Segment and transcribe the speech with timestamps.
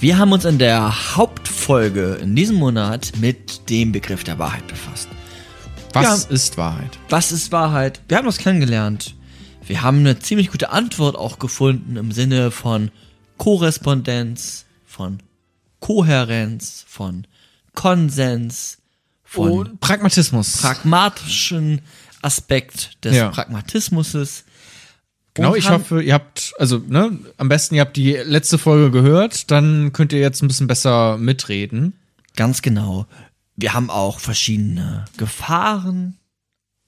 [0.00, 5.08] Wir haben uns in der Hauptfolge in diesem Monat mit dem Begriff der Wahrheit befasst.
[5.92, 6.34] Was Ja.
[6.34, 6.98] ist Wahrheit?
[7.08, 8.00] Was ist Wahrheit?
[8.08, 9.14] Wir haben das kennengelernt.
[9.66, 12.90] Wir haben eine ziemlich gute Antwort auch gefunden im Sinne von
[13.38, 15.18] Korrespondenz, von
[15.80, 17.26] Kohärenz, von
[17.74, 18.78] Konsens,
[19.24, 20.58] von Und Pragmatismus.
[20.58, 21.82] pragmatischen
[22.22, 23.28] Aspekt des Ja.
[23.30, 24.44] Pragmatismuses.
[25.38, 29.50] Genau, ich hoffe, ihr habt, also, ne, am besten ihr habt die letzte Folge gehört,
[29.50, 31.94] dann könnt ihr jetzt ein bisschen besser mitreden.
[32.36, 33.06] Ganz genau.
[33.56, 36.16] Wir haben auch verschiedene Gefahren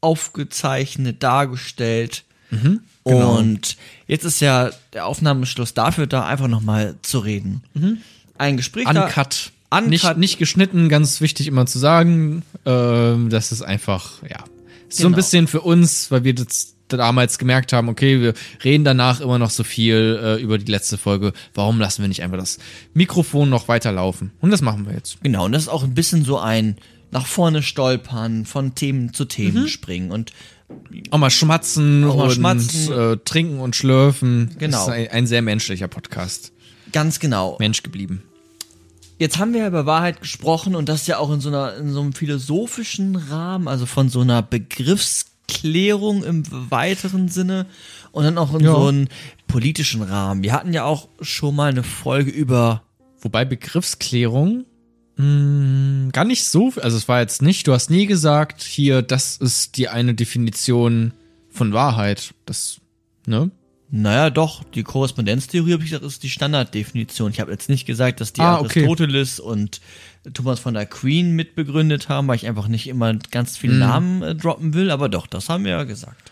[0.00, 2.24] aufgezeichnet, dargestellt.
[2.50, 3.38] genau.
[3.38, 7.62] Und jetzt ist ja der Aufnahmeschluss dafür da, einfach nochmal zu reden.
[8.38, 9.52] Ein Gespräch da- Uncut.
[9.72, 9.88] Uncut.
[9.88, 12.42] Nicht, nicht geschnitten, ganz wichtig immer zu sagen.
[12.66, 14.42] Ähm, das ist einfach, ja.
[14.88, 15.16] Ist So ein Genau.
[15.16, 19.50] bisschen für uns, weil wir das damals gemerkt haben, okay, wir reden danach immer noch
[19.50, 21.32] so viel äh, über die letzte Folge.
[21.54, 22.58] Warum lassen wir nicht einfach das
[22.94, 24.32] Mikrofon noch weiterlaufen?
[24.40, 25.18] Und das machen wir jetzt.
[25.22, 26.76] Genau, und das ist auch ein bisschen so ein
[27.10, 30.12] nach vorne stolpern, von Themen zu Themen springen.
[30.12, 30.32] Und
[31.10, 32.92] Auch mal schmatzen Auch mal und schmatzen.
[32.92, 34.54] Äh, trinken und schlürfen.
[34.58, 34.76] Genau.
[34.78, 36.52] Das ist ein, ein sehr menschlicher Podcast.
[36.92, 37.56] ganz genau.
[37.58, 38.22] Mensch geblieben.
[39.18, 41.92] Jetzt haben wir ja über Wahrheit gesprochen und das ja auch in so einer, in
[41.92, 44.40] so einem philosophischen Rahmen, also von so einer
[45.50, 47.66] Begriffsklärung im weiteren Sinne
[48.12, 48.72] und dann auch in Ja.
[48.72, 49.08] so einem
[49.46, 50.42] politischen Rahmen.
[50.42, 52.82] Wir hatten ja auch schon mal eine Folge über,
[53.22, 54.64] Wobei Begriffsklärung
[55.16, 59.36] mh, gar nicht so, also es war jetzt nicht, du hast nie gesagt, hier, das
[59.36, 61.12] ist die eine Definition
[61.50, 62.32] von Wahrheit.
[62.46, 62.80] Das,
[63.26, 63.50] ne?
[63.90, 67.30] Naja doch, die Korrespondenztheorie, habe ich gesagt, ist die Standarddefinition.
[67.32, 68.80] Ich habe jetzt nicht gesagt, dass die Ah, okay.
[68.84, 69.80] Aristoteles und
[70.34, 73.78] Thomas von der Queen mitbegründet haben, weil ich einfach nicht immer ganz viele Mhm.
[73.80, 76.30] Namen äh, droppen will, aber doch, das haben wir ja gesagt.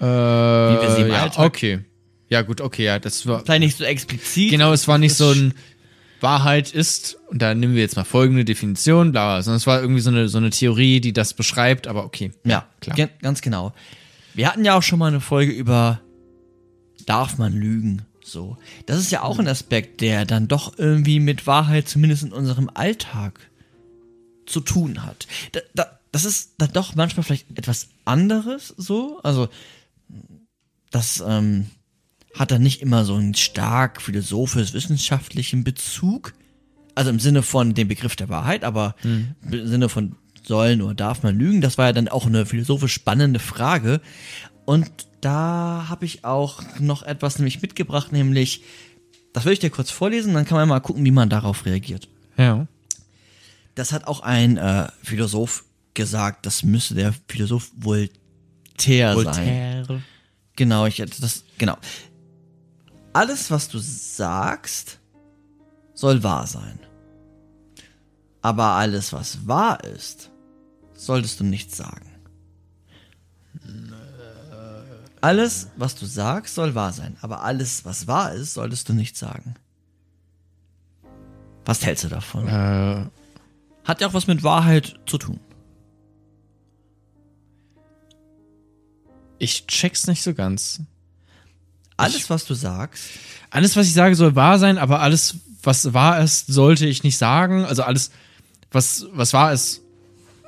[0.00, 1.80] Äh, wir sie im ja, Alltag- okay.
[2.30, 4.50] Ja, gut, okay, ja, das war, Vielleicht nicht so explizit.
[4.50, 5.54] genau, es war nicht so ein
[6.20, 9.80] Wahrheit ist, und da nehmen wir jetzt mal folgende Definition, bla, bla, sondern es war
[9.80, 12.32] irgendwie so eine, so eine Theorie, die das beschreibt, aber okay.
[12.44, 12.96] Ja, klar.
[12.96, 13.72] ge- ganz genau.
[14.34, 16.00] Wir hatten ja auch schon mal eine Folge über
[17.08, 18.02] darf man lügen?
[18.22, 18.58] So.
[18.86, 22.70] Das ist ja auch ein Aspekt, der dann doch irgendwie mit Wahrheit zumindest in unserem
[22.72, 23.40] Alltag
[24.46, 25.26] zu tun hat.
[25.52, 29.20] Da, da, das ist dann doch manchmal vielleicht etwas anderes so.
[29.22, 29.48] Also
[30.90, 31.66] das ähm,
[32.34, 36.34] hat dann nicht immer so einen stark philosophisch-wissenschaftlichen Bezug.
[36.94, 40.16] Also im Sinne von dem Begriff der Wahrheit, aber im Sinne von
[40.48, 44.00] sollen oder darf man lügen, das war ja dann auch eine philosophisch spannende Frage.
[44.68, 44.90] Und
[45.22, 48.64] da habe ich auch noch etwas nämlich mitgebracht, nämlich,
[49.32, 52.06] das will ich dir kurz vorlesen, dann kann man mal gucken, wie man darauf reagiert.
[52.36, 52.66] Ja.
[53.74, 55.64] Das hat auch ein äh, Philosoph
[55.94, 60.04] gesagt, das müsste der Philosoph Voltaire, sein.
[60.54, 61.78] Genau, ich hätte das, genau.
[63.14, 64.98] Alles, was du sagst,
[65.94, 66.78] soll wahr sein.
[68.42, 70.30] Aber alles, was wahr ist,
[70.92, 72.04] solltest du nicht sagen.
[75.20, 77.16] Alles, was du sagst, soll wahr sein.
[77.20, 79.54] Aber alles, was wahr ist, solltest du nicht sagen.
[81.64, 82.46] Was hältst du davon?
[82.48, 83.06] Äh,
[83.84, 85.40] Hat ja auch was mit Wahrheit zu tun.
[89.38, 90.80] ich check's nicht so ganz.
[91.96, 93.04] Alles, was du sagst,
[93.50, 97.18] alles, was ich sage, soll wahr sein, aber alles, was wahr ist, sollte ich nicht
[97.18, 97.64] sagen.
[97.64, 98.10] Also alles,
[98.70, 99.80] was, was wahr ist,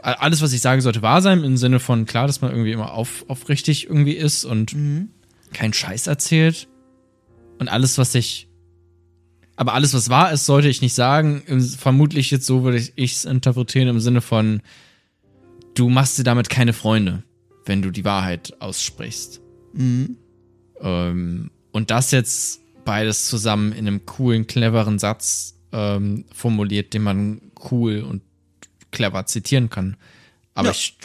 [0.02, 2.92] alles, was ich sage, sollte wahr sein, im Sinne von, klar, dass man irgendwie immer
[2.92, 4.74] auf, aufrichtig irgendwie ist und
[5.52, 6.68] keinen Scheiß erzählt.
[7.58, 8.48] Und alles, was ich,
[9.56, 11.42] aber alles, was wahr ist, sollte ich nicht sagen.
[11.78, 14.62] Vermutlich jetzt so würde ich es interpretieren im Sinne von,
[15.74, 17.22] du machst dir damit keine Freunde,
[17.66, 19.42] wenn du die Wahrheit aussprichst.
[20.80, 27.42] Ähm, und das jetzt beides zusammen in einem coolen, cleveren Satz ähm, formuliert, den man
[27.70, 28.22] cool und
[28.90, 29.96] clever zitieren kann.
[30.54, 30.72] Aber Ja.
[30.74, 30.96] ich,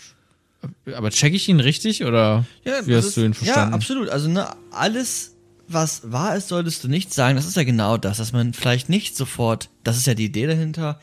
[0.95, 3.71] aber check ich ihn richtig oder wie das hast ist- du ihn verstanden?
[3.71, 4.09] Ja, absolut.
[4.09, 5.35] Also, ne, alles,
[5.67, 7.35] was wahr ist, solltest du nicht sagen.
[7.35, 10.47] Das ist ja genau das, dass man vielleicht nicht sofort, das ist ja die Idee
[10.47, 10.99] dahinter,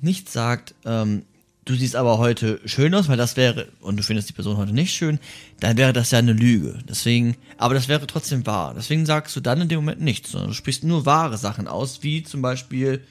[0.00, 1.22] nicht sagt, ähm,
[1.64, 4.72] du siehst aber heute schön aus, weil das wäre, und du findest die Person heute
[4.72, 5.18] nicht schön,
[5.60, 6.78] dann wäre das ja eine Lüge.
[6.88, 8.74] Deswegen, aber das wäre trotzdem wahr.
[8.76, 12.02] Deswegen sagst du dann in dem Moment nichts, sondern du sprichst nur wahre Sachen aus,
[12.02, 13.02] wie zum Beispiel,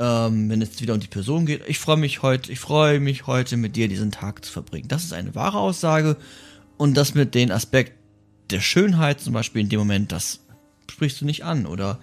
[0.00, 3.26] ähm, wenn es wieder um die Person geht, ich freue mich heute, ich freue mich
[3.26, 4.88] heute mit dir diesen Tag zu verbringen.
[4.88, 6.16] Das ist eine wahre Aussage
[6.78, 7.92] und das mit dem Aspekt
[8.48, 10.40] der Schönheit zum Beispiel in dem Moment, das
[10.90, 11.98] sprichst du nicht an oder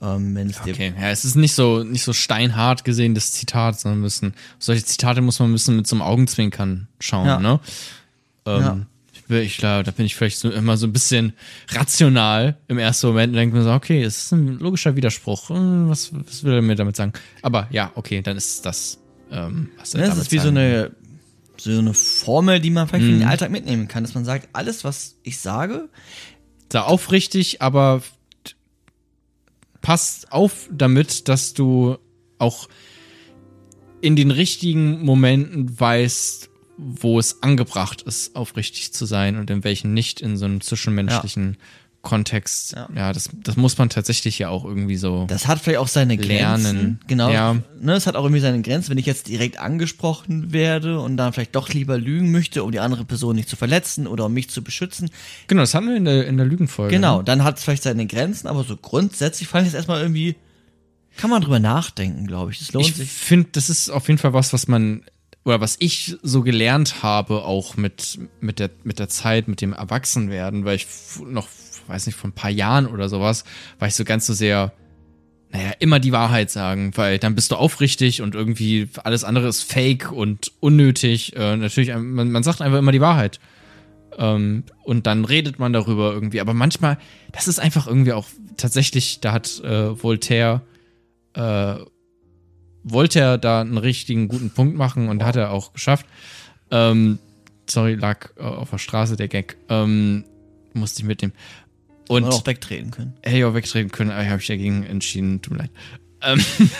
[0.00, 3.32] ähm, wenn es dir Okay, ja, es ist nicht so, nicht so steinhart gesehen, das
[3.32, 7.40] Zitat, sondern bisschen, solche Zitate muss man ein bisschen mit so einem Augenzwinkern schauen, Ja.
[7.40, 7.60] ne?
[8.46, 8.86] Ähm, Ja.
[9.28, 11.32] Ich glaube, da bin ich vielleicht so immer so ein bisschen
[11.68, 15.48] rational im ersten Moment und denke mir so, okay, es ist ein logischer Widerspruch.
[15.48, 17.12] Hm, Was, was will er mir damit sagen?
[17.42, 18.98] Aber ja, okay, dann ist das,
[19.30, 20.62] ähm, was er das ist wie so sagen will.
[20.62, 20.90] eine,
[21.56, 23.12] so eine Formel, die man vielleicht Mhm.
[23.14, 25.88] in den Alltag mitnehmen kann, dass man sagt, alles, was ich sage,
[26.72, 28.02] Sei aufrichtig, aber
[29.80, 31.98] passt auf damit, dass du
[32.38, 32.68] auch
[34.00, 39.94] in den richtigen Momenten weißt, wo es angebracht ist, aufrichtig zu sein und in welchen
[39.94, 41.56] nicht in so einem zwischenmenschlichen
[42.02, 42.72] Kontext.
[42.72, 43.12] Ja, Ja.
[43.14, 45.24] das, das muss man tatsächlich ja auch irgendwie so.
[45.26, 46.28] das hat vielleicht auch seine Grenzen.
[46.74, 47.00] Lernen.
[47.06, 47.30] Genau.
[47.30, 47.56] Ja.
[47.80, 51.32] Ne, es hat auch irgendwie seine Grenzen, wenn ich jetzt direkt angesprochen werde und dann
[51.32, 54.50] vielleicht doch lieber lügen möchte, um die andere Person nicht zu verletzen oder um mich
[54.50, 55.08] zu beschützen.
[55.46, 56.94] Genau, das hatten wir in der, in der Lügenfolge.
[56.94, 60.36] Genau, dann hat es vielleicht seine Grenzen, aber so grundsätzlich fand ich es erstmal irgendwie,
[61.16, 62.58] kann man drüber nachdenken, glaube ich.
[62.58, 63.10] Das lohnt Ich sich.
[63.10, 65.04] finde, das ist auf jeden Fall was, was man
[65.44, 69.74] oder was ich so gelernt habe, auch mit, mit, der, mit der Zeit, mit dem
[69.74, 70.86] Erwachsenwerden, weil ich
[71.26, 71.48] noch,
[71.86, 73.44] weiß nicht, vor ein paar Jahren oder sowas,
[73.78, 74.72] war ich so ganz so sehr,
[75.50, 79.62] naja, immer die Wahrheit sagen, weil dann bist du aufrichtig und irgendwie alles andere ist
[79.62, 81.36] fake und unnötig.
[81.36, 83.38] Äh, natürlich, man, man sagt einfach immer die Wahrheit.
[84.16, 86.40] Ähm, und dann redet man darüber irgendwie.
[86.40, 86.98] Aber manchmal,
[87.32, 88.26] das ist einfach irgendwie auch
[88.56, 90.62] tatsächlich, da hat äh, Voltaire
[91.34, 91.76] äh,
[92.84, 96.06] wollte er da einen richtigen guten Punkt machen und hat er auch geschafft.
[96.70, 97.18] Ähm,
[97.68, 99.56] sorry, lag äh, auf der Straße der Gag.
[99.68, 100.24] Ähm,
[100.74, 101.32] musste ich mitnehmen.
[102.08, 103.14] Und auch wegtreten können.
[103.22, 105.70] hätte ich auch wegtreten können, aber habe ich dagegen entschieden, tut mir leid.
[106.20, 106.44] Ähm,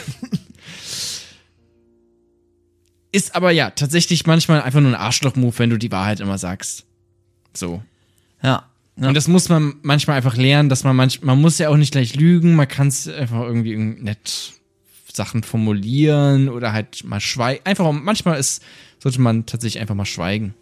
[3.13, 6.85] ist aber ja tatsächlich manchmal einfach nur ein Arschloch-Move, wenn du die Wahrheit immer sagst.
[7.55, 7.83] So.
[8.43, 8.69] Ja.
[8.97, 9.09] ja.
[9.09, 11.93] Und das muss man manchmal einfach lernen, dass man manch, man muss ja auch nicht
[11.93, 14.53] gleich lügen, man kann es einfach irgendwie irgend- nett
[15.15, 17.61] Sachen formulieren oder halt mal schweigen.
[17.65, 18.63] Einfach, manchmal ist,
[18.99, 20.55] sollte man tatsächlich einfach mal schweigen.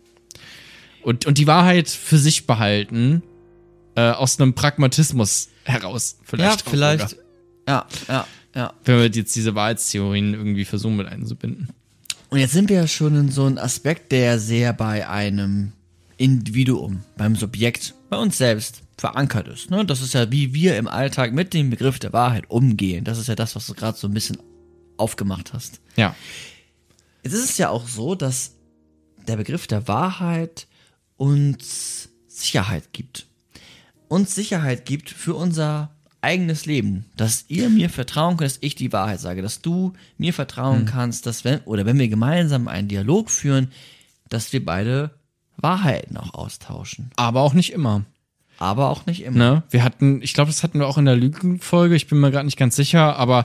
[1.03, 3.23] Und, und die Wahrheit für sich behalten,
[3.95, 6.17] äh, aus einem Pragmatismus heraus.
[6.21, 6.67] ja, Vielleicht.
[6.67, 7.09] auch vielleicht.
[7.11, 7.25] sogar.
[7.69, 8.73] Ja, ja, ja.
[8.85, 11.69] Wenn wir jetzt diese Wahrheitstheorien irgendwie versuchen mit einzubinden.
[12.31, 15.73] Und jetzt sind wir ja schon in so einem Aspekt, der sehr bei einem
[16.17, 19.71] Individuum, beim Subjekt, bei uns selbst verankert ist.
[19.71, 19.85] Ne?
[19.85, 23.05] Das ist ja, wie wir im Alltag mit dem Begriff der Wahrheit umgehen.
[23.05, 24.39] Das ist ja das, was du gerade so ein bisschen
[24.97, 25.81] aufgemacht hast.
[25.97, 26.15] Ja.
[27.23, 28.55] Jetzt ist es ja auch so, dass
[29.27, 30.67] der Begriff der Wahrheit
[31.17, 33.27] uns Sicherheit gibt.
[34.09, 37.07] Uns Sicherheit gibt für unser eigenes Leben.
[37.17, 39.43] Dass ihr mir vertrauen könnt, dass ich die Wahrheit sage.
[39.43, 43.73] Dass du mir vertrauen kannst, dass wenn, oder wenn wir gemeinsam einen Dialog führen,
[44.29, 45.11] dass wir beide
[45.57, 47.11] Wahrheiten auch austauschen.
[47.17, 48.05] Aber auch nicht immer.
[48.63, 49.37] Aber auch nicht immer.
[49.37, 49.63] Ne?
[49.71, 52.45] Wir hatten, ich glaube, das hatten wir auch in der Lügenfolge, ich bin mir gerade
[52.47, 53.45] nicht ganz sicher, aber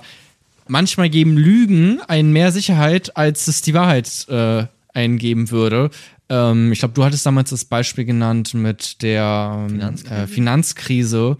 [0.67, 5.89] manchmal geben Lügen einen mehr Sicherheit, als es die Wahrheit äh, eingeben würde.
[6.29, 10.13] Ähm, ich glaube, du hattest damals das Beispiel genannt mit der ähm, Finanzkrise.
[10.13, 11.37] Äh, Finanzkrise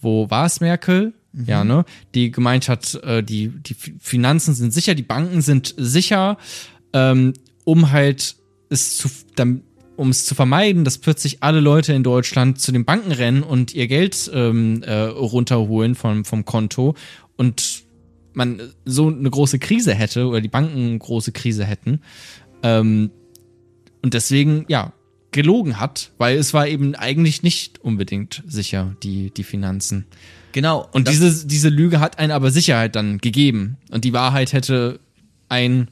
[0.00, 1.12] wo war es Merkel?
[1.32, 1.84] Ja, ne?
[2.14, 6.38] Die gemeint hat, äh, die, die Fi- Finanzen sind sicher, die Banken sind sicher,
[6.92, 7.32] ähm,
[7.64, 8.36] um halt
[8.70, 9.62] es zu, dann,
[9.96, 13.74] um es zu vermeiden, dass plötzlich alle Leute in Deutschland zu den Banken rennen und
[13.74, 16.94] ihr Geld ähm, äh, runterholen vom, vom Konto
[17.36, 17.84] und
[18.32, 22.00] man so eine große Krise hätte oder die Banken eine große Krise hätten.
[22.62, 23.10] Ähm,
[24.02, 24.92] und deswegen, ja,
[25.32, 30.06] gelogen hat, weil es war eben eigentlich nicht unbedingt sicher, die, die Finanzen.
[30.52, 30.88] Genau.
[30.92, 33.76] Und diese, diese Lüge hat einen aber Sicherheit dann gegeben.
[33.90, 35.00] Und die Wahrheit hätte
[35.48, 35.90] ein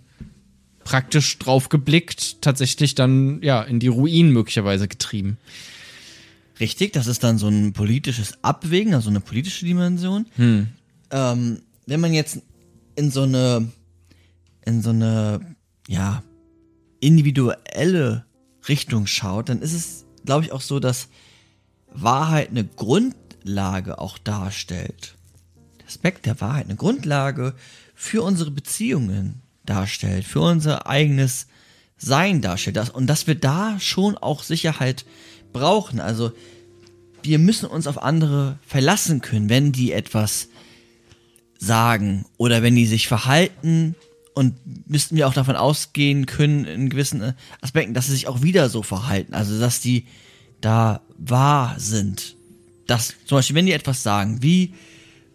[0.84, 5.38] praktisch drauf geblickt, tatsächlich dann ja in die Ruinen möglicherweise getrieben.
[6.60, 10.26] Richtig, das ist dann so ein politisches Abwägen, also eine politische Dimension.
[10.36, 10.68] Hm.
[11.10, 12.40] Ähm, wenn man jetzt
[12.94, 13.72] in so eine,
[14.64, 15.56] in so eine,
[15.88, 16.22] ja,
[17.00, 18.24] individuelle
[18.68, 21.08] Richtung schaut, dann ist es, glaube ich, auch so, dass
[21.92, 25.16] Wahrheit eine Grundlage auch darstellt.
[25.80, 27.54] Der Aspekt der Wahrheit eine Grundlage
[27.94, 31.46] für unsere Beziehungen darstellt, für unser eigenes
[31.96, 32.76] Sein darstellt.
[32.76, 35.04] Das, und dass wir da schon auch Sicherheit
[35.52, 36.00] brauchen.
[36.00, 36.32] Also
[37.22, 40.48] wir müssen uns auf andere verlassen können, wenn die etwas
[41.58, 43.94] sagen oder wenn die sich verhalten
[44.34, 44.54] und
[44.88, 48.82] müssten wir auch davon ausgehen können in gewissen Aspekten, dass sie sich auch wieder so
[48.82, 50.06] verhalten, also dass die
[50.60, 52.36] da wahr sind.
[52.86, 54.74] Dass zum Beispiel, wenn die etwas sagen, wie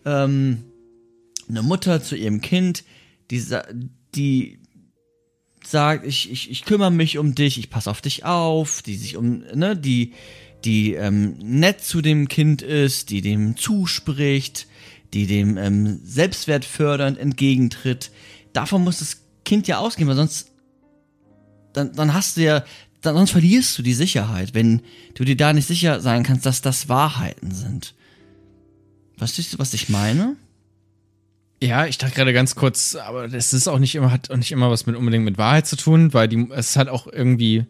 [0.06, 0.64] ähm,
[1.48, 2.84] eine Mutter zu ihrem Kind,
[3.32, 3.44] die,
[4.16, 4.60] die
[5.66, 9.18] sagt, ich, ich, ich kümmere mich um dich, ich passe auf dich auf, die sich
[9.18, 10.14] um, ne, die,
[10.66, 14.68] die ähm, nett zu dem Kind ist, die dem zuspricht,
[15.14, 18.12] die dem ähm, Selbstwert fördernd entgegentritt.
[18.54, 20.52] Davon muss das Kind ja ausgehen, weil sonst
[21.74, 22.64] dann, dann hast du ja
[23.04, 24.82] sonst verlierst du die Sicherheit, wenn
[25.14, 27.96] du dir da nicht sicher sein kannst, dass das Wahrheiten sind.
[29.18, 30.36] Verstehst du, was ich meine?
[31.62, 34.52] Ja, ich dachte gerade ganz kurz, aber das ist auch nicht immer, hat auch nicht
[34.52, 37.66] immer was mit unbedingt mit Wahrheit zu tun, weil die, es hat auch irgendwie.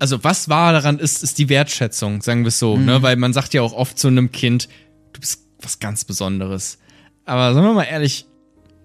[0.00, 3.02] Also, was wahr daran ist, ist die Wertschätzung, sagen wir es so, ne?
[3.02, 4.68] Weil man sagt ja auch oft zu einem Kind,
[5.12, 6.78] du bist was ganz Besonderes.
[7.24, 8.26] Aber sagen wir mal ehrlich,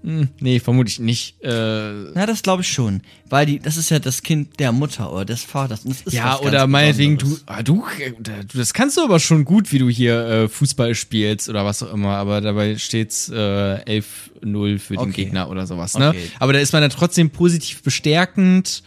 [0.04, 1.42] hm, nee, vermutlich nicht.
[1.42, 1.50] Äh,
[2.14, 3.02] Na, das glaube ich schon.
[3.30, 5.86] Weil die, das ist ja das Kind der Mutter oder des Vaters.
[5.86, 9.22] Und das ist ja, oder meinetwegen, du, ah, du, äh, du, das kannst du aber
[9.22, 13.30] schon gut, wie du hier äh, Fußball spielst oder was auch immer, aber dabei steht's
[13.30, 15.12] äh, 11-0 für den Okay.
[15.24, 16.10] Gegner oder sowas, ne?
[16.10, 16.32] Okay.
[16.38, 18.84] Aber da ist man dann trotzdem positiv bestärkend.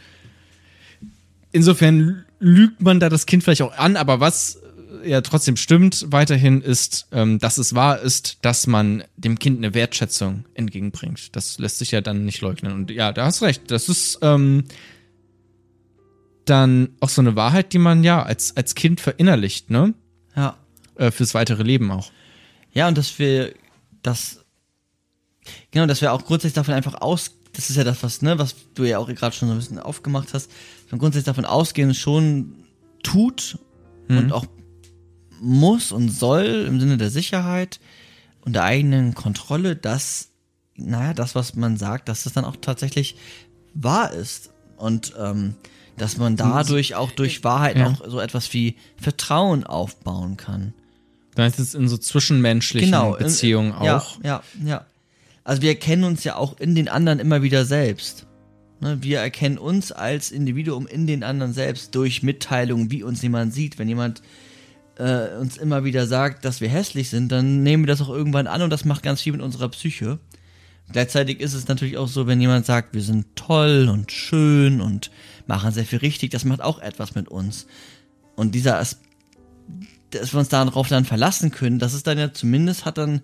[1.50, 4.61] Insofern lügt man da das Kind vielleicht auch an, aber was
[5.05, 9.75] ja trotzdem stimmt weiterhin ist, ähm, dass es wahr ist, dass man dem Kind eine
[9.75, 11.35] Wertschätzung entgegenbringt.
[11.37, 12.73] Das lässt sich ja dann nicht leugnen.
[12.73, 13.71] Und ja, da hast recht.
[13.71, 14.65] Das ist ähm,
[16.45, 19.95] dann auch so eine Wahrheit, die man ja als, als Kind verinnerlicht, ne?
[20.35, 20.57] Ja.
[20.97, 22.11] Äh, fürs weitere Leben auch.
[22.73, 23.55] Ja, und dass wir
[24.03, 24.45] das,
[25.71, 28.55] genau, dass wir auch grundsätzlich davon einfach aus, das ist ja das, was, ne, was
[28.75, 31.95] du ja auch gerade schon so ein bisschen aufgemacht hast, dass man grundsätzlich davon ausgehen
[31.95, 32.55] schon
[33.03, 33.59] tut
[34.09, 34.47] und auch
[35.40, 37.81] muss und soll im Sinne der Sicherheit
[38.45, 40.28] und der eigenen Kontrolle, dass,
[40.76, 43.16] naja, das, was man sagt, dass das dann auch tatsächlich
[43.75, 44.50] wahr ist.
[44.76, 45.55] Und ähm,
[45.97, 47.87] dass man dadurch auch durch Wahrheit Ja.
[47.88, 50.75] auch so etwas wie Vertrauen aufbauen kann.
[51.35, 54.19] Da ist es in so zwischenmenschlichen Genau, in- Beziehungen ja, auch.
[54.23, 54.85] Ja, ja.
[55.45, 58.26] Also wir erkennen uns ja auch in den anderen immer wieder selbst.
[58.81, 63.55] Ne, wir erkennen uns als Individuum in den anderen selbst durch Mitteilungen, wie uns jemand
[63.55, 63.78] sieht.
[63.78, 64.21] Wenn jemand
[64.97, 68.47] äh, uns immer wieder sagt, dass wir hässlich sind, dann nehmen wir das auch irgendwann
[68.47, 70.19] an und das macht ganz viel mit unserer Psyche.
[70.93, 75.11] Gleichzeitig ist es natürlich auch so, wenn jemand sagt, wir sind toll und schön und
[75.47, 77.67] machen sehr viel richtig, das macht auch etwas mit uns.
[78.37, 79.00] Und dieser As
[80.11, 83.23] dass wir uns darauf dann verlassen können, das ist dann ja zumindest hat dann,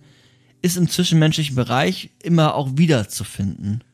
[0.63, 3.85] ist im zwischenmenschlichen Bereich immer auch wiederzufinden.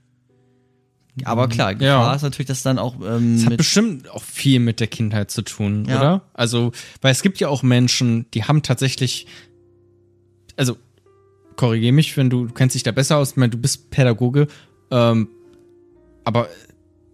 [1.24, 2.14] Aber klar, Gefahr Ja.
[2.14, 5.42] ist natürlich, dass dann auch ähm, Das hat bestimmt auch viel mit der Kindheit zu
[5.42, 5.96] tun, Ja.
[5.98, 6.22] oder?
[6.34, 9.26] Also, weil es gibt ja auch Menschen, die haben tatsächlich,
[10.56, 10.76] also,
[11.56, 14.46] korrigier mich, wenn du, du kennst dich da besser aus, ich meine, du bist Pädagoge,
[14.90, 15.28] ähm,
[16.24, 16.48] aber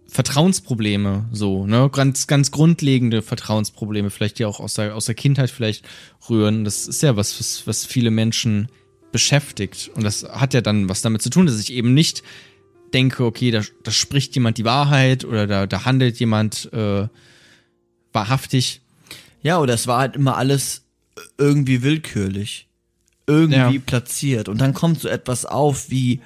[0.07, 5.49] Vertrauensprobleme, so, ne, ganz, ganz grundlegende Vertrauensprobleme, vielleicht die auch aus der, aus der Kindheit
[5.49, 5.83] vielleicht
[6.29, 8.69] rühren, das ist ja was, was, was viele Menschen
[9.11, 12.23] beschäftigt und das hat ja dann was damit zu tun, dass ich eben nicht
[12.93, 17.07] denke, okay, da, da spricht jemand die Wahrheit oder da, da handelt jemand äh,
[18.13, 18.81] wahrhaftig.
[19.41, 20.83] ja, oder es war halt immer alles
[21.37, 22.67] irgendwie willkürlich.
[23.27, 23.81] Irgendwie Ja.
[23.85, 24.49] platziert.
[24.49, 26.21] Und dann kommt so etwas auf wie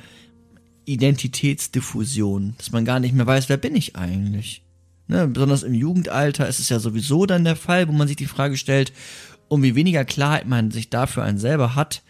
[0.85, 4.63] Identitätsdiffusion, dass man gar nicht mehr weiß, wer bin ich eigentlich?
[5.07, 8.25] Ne, besonders im Jugendalter ist es ja sowieso dann der Fall, wo man sich die
[8.27, 8.91] Frage stellt,
[9.47, 12.03] umso weniger Klarheit man sich dafür einen selber hat,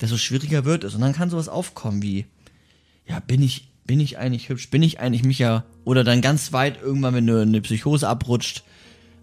[0.00, 0.94] desto schwieriger wird es.
[0.94, 2.24] Und dann kann sowas aufkommen wie,
[3.06, 5.64] ja, bin ich, bin ich eigentlich hübsch, bin ich eigentlich Micha?
[5.84, 8.64] Oder dann ganz weit irgendwann, wenn du eine Psychose abrutscht,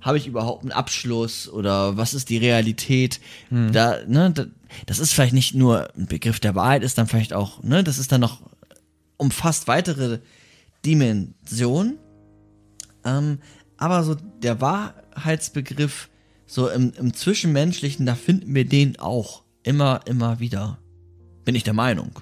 [0.02, 3.20] habe ich überhaupt einen Abschluss oder was ist die Realität?
[3.72, 4.46] Da, ne, da,
[4.86, 8.00] das ist vielleicht nicht nur ein Begriff der Wahrheit, ist dann vielleicht auch, ne, das
[8.00, 8.42] ist dann noch
[9.18, 10.20] umfasst weitere
[10.86, 11.98] Dimensionen.
[13.06, 13.40] Ähm,
[13.78, 16.10] aber so der Wahrheitsbegriff,
[16.46, 20.80] so im, im Zwischenmenschlichen, da finden wir den auch immer, immer wieder.
[21.46, 22.20] Bin ich der Meinung.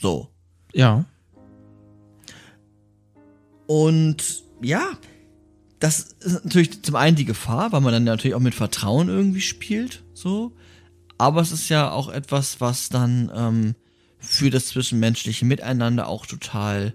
[0.00, 0.28] So.
[0.72, 1.04] Ja.
[3.66, 4.96] Und ja,
[5.78, 9.40] das ist natürlich zum einen die Gefahr, weil man dann natürlich auch mit Vertrauen irgendwie
[9.40, 10.52] spielt, so.
[11.18, 13.74] Aber es ist ja auch etwas, was dann ähm,
[14.18, 16.94] für das zwischenmenschliche Miteinander auch total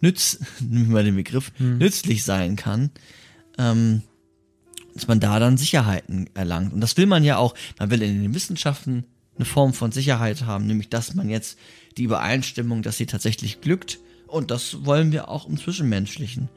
[0.00, 2.90] nütz, nehmen wir mal den Begriff, nützlich sein kann.
[3.58, 4.02] Ähm,
[4.94, 6.72] dass man da dann Sicherheiten erlangt.
[6.72, 9.04] Und das will man ja auch, man will in den Wissenschaften
[9.36, 11.58] eine Form von Sicherheit haben, nämlich dass man jetzt
[11.96, 13.98] die Übereinstimmung, dass sie tatsächlich glückt.
[14.30, 16.48] Und das wollen wir auch im Zwischenmenschlichen.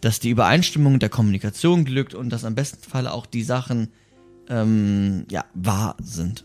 [0.00, 3.88] Dass die Übereinstimmung der Kommunikation glückt und dass am besten Falle auch die Sachen
[4.48, 6.44] ähm, ja, wahr sind.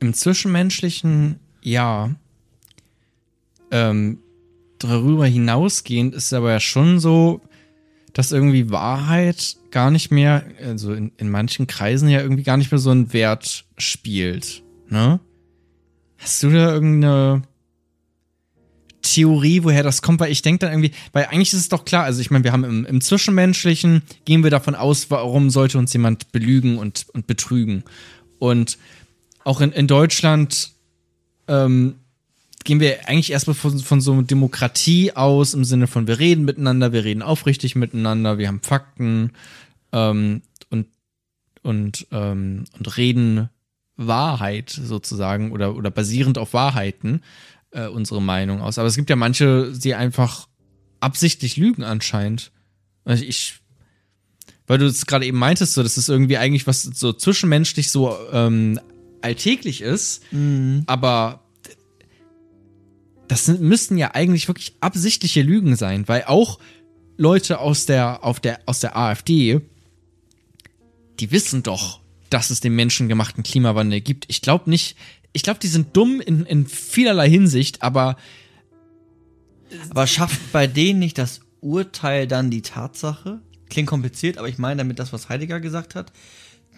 [0.00, 2.10] Im Zwischenmenschlichen, ja.
[3.70, 4.18] Ähm,
[4.78, 7.40] darüber hinausgehend ist aber ja schon so,
[8.12, 12.70] dass irgendwie Wahrheit gar nicht mehr, also in, in manchen Kreisen ja irgendwie gar nicht
[12.70, 14.62] mehr so einen Wert spielt.
[14.88, 15.20] Ne?
[16.18, 17.42] Hast du da irgendeine
[19.02, 20.20] Theorie, woher das kommt?
[20.20, 22.52] Weil ich denke dann irgendwie, weil eigentlich ist es doch klar, also ich meine, wir
[22.52, 27.26] haben im, im Zwischenmenschlichen, gehen wir davon aus, warum sollte uns jemand belügen und, und
[27.26, 27.84] betrügen.
[28.38, 28.78] Und
[29.44, 30.70] auch in, in Deutschland
[31.48, 31.96] ähm,
[32.64, 36.92] gehen wir eigentlich erstmal von, von so Demokratie aus, im Sinne von wir reden miteinander,
[36.92, 39.32] wir reden aufrichtig miteinander, wir haben Fakten
[39.92, 40.86] ähm, und,
[41.62, 43.48] und, ähm, und reden
[43.96, 47.22] Wahrheit sozusagen oder, oder basierend auf Wahrheiten
[47.72, 48.78] äh, unsere Meinung aus.
[48.78, 50.48] Aber es gibt ja manche, die einfach
[51.00, 52.52] absichtlich lügen anscheinend.
[53.04, 53.54] Also ich,
[54.66, 58.16] weil du es gerade eben meintest, so, das ist irgendwie eigentlich was so zwischenmenschlich so
[58.32, 58.78] ähm,
[59.20, 60.84] alltäglich ist, Mhm.
[60.86, 61.40] aber
[63.28, 66.58] das sind, müssten ja eigentlich wirklich absichtliche Lügen sein, weil auch
[67.16, 69.60] Leute aus der, auf der, aus der AfD,
[71.20, 72.00] die wissen doch,
[72.30, 74.24] dass es den menschengemachten Klimawandel gibt.
[74.28, 74.96] Ich glaube nicht,
[75.32, 78.16] ich glaube, die sind dumm in, in vielerlei Hinsicht, aber
[79.90, 83.40] Aber schafft bei denen nicht das Urteil dann die Tatsache?
[83.70, 86.12] Klingt kompliziert, aber ich meine damit das, was Heidegger gesagt hat.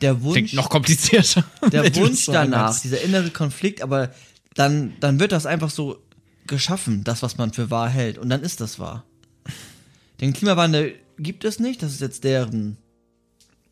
[0.01, 1.45] Der Wunsch, klingt noch komplizierter.
[1.73, 4.13] der Wunsch danach, dieser innere Konflikt, aber
[4.55, 5.99] dann, dann wird das einfach so
[6.47, 8.19] geschaffen, das, was man für wahr hält.
[8.19, 9.05] Und dann ist das wahr.
[10.21, 12.77] Den Klimawandel gibt es nicht, das ist jetzt deren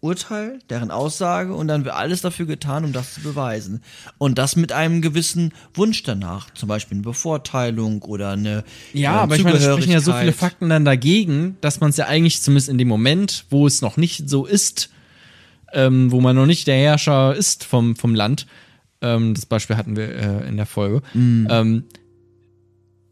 [0.02, 3.82] Urteil, deren Aussage und dann wird alles dafür getan, um das zu beweisen.
[4.18, 9.18] Und das mit einem gewissen Wunsch danach, zum Beispiel eine Bevorteilung oder eine Ja, äh,
[9.18, 10.32] aber ich meine, es sprechen ja so viele.
[10.32, 13.96] Fakten dann dagegen, dass man es ja eigentlich zumindest in dem Moment, wo es noch
[13.96, 14.90] nicht so ist,
[15.72, 18.48] ähm, wo man noch nicht der Herrscher ist vom, vom Land,
[19.02, 21.84] ähm, das Beispiel hatten wir äh, in der Folge, ähm,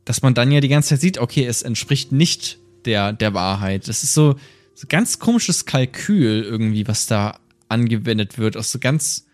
[0.05, 3.87] dass man dann ja die ganze Zeit sieht, okay, es entspricht nicht der, der Wahrheit.
[3.87, 4.35] Das ist so,
[4.75, 9.27] so ganz komisches Kalkül irgendwie, was da angewendet wird, aus so ganz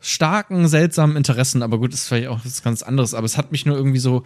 [0.00, 1.62] starken, seltsamen Interessen.
[1.62, 3.14] Aber gut, ist vielleicht auch was ganz anderes.
[3.14, 4.24] Aber es hat mich nur irgendwie so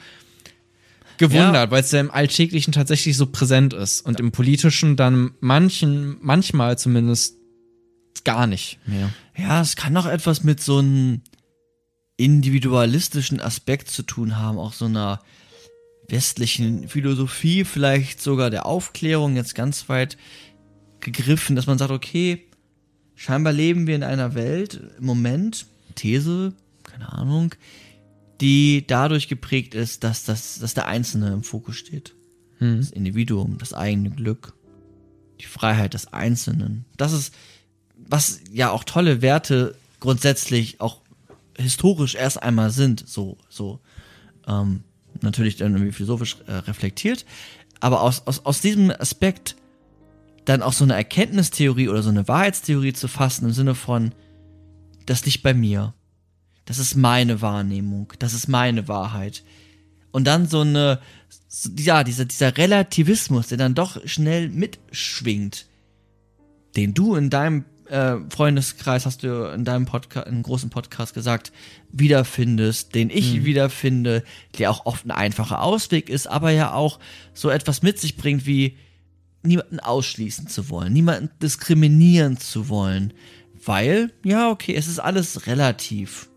[1.19, 1.71] gewundert, Ja.
[1.71, 6.79] weil es ja im Alltäglichen tatsächlich so präsent ist und im Politischen dann manchen, manchmal
[6.79, 7.37] zumindest
[8.25, 9.11] gar nicht mehr.
[9.37, 11.23] Ja, es kann auch etwas mit so einem
[12.17, 15.21] individualistischen Aspekt zu tun haben, auch so einer
[16.13, 20.17] westlichen Philosophie, vielleicht sogar der Aufklärung jetzt ganz weit
[21.01, 22.45] gegriffen, dass man sagt, okay,
[23.17, 26.53] scheinbar leben wir in einer Welt im Moment, These,
[26.85, 27.55] keine Ahnung,
[28.41, 32.15] die dadurch geprägt ist, dass, das, dass der Einzelne im Fokus steht.
[32.59, 32.77] Hm.
[32.77, 34.55] Das Individuum, das eigene Glück,
[35.41, 36.85] die Freiheit des Einzelnen.
[36.97, 37.35] Das ist,
[37.97, 41.01] was ja auch tolle Werte grundsätzlich auch
[41.57, 43.81] historisch erst einmal sind, so, so,
[44.47, 44.83] ähm,
[45.21, 47.25] natürlich dann irgendwie philosophisch äh, reflektiert,
[47.81, 49.57] aber aus, aus, aus diesem Aspekt
[50.45, 54.13] dann auch so eine Erkenntnistheorie oder so eine Wahrheitstheorie zu fassen im Sinne von,
[55.07, 55.95] das liegt bei mir.
[56.65, 59.43] Das ist meine Wahrnehmung, das ist meine Wahrheit.
[60.13, 61.01] Und dann so eine,
[61.49, 65.67] so- ja, dieser, dieser Relativismus, der dann doch schnell mitschwingt,
[66.77, 71.13] den du in deinem äh, Freundeskreis, hast du in deinem Podcast, in einem großen Podcast
[71.13, 71.53] gesagt,
[71.91, 74.25] wiederfindest, den ich wiederfinde,
[74.59, 76.99] der auch oft ein einfacher Ausweg ist, aber ja auch
[77.35, 78.79] so etwas mit sich bringt wie
[79.43, 83.13] niemanden ausschließen zu wollen, niemanden diskriminieren zu wollen,
[83.65, 86.31] weil, ja, okay, es ist alles relativ.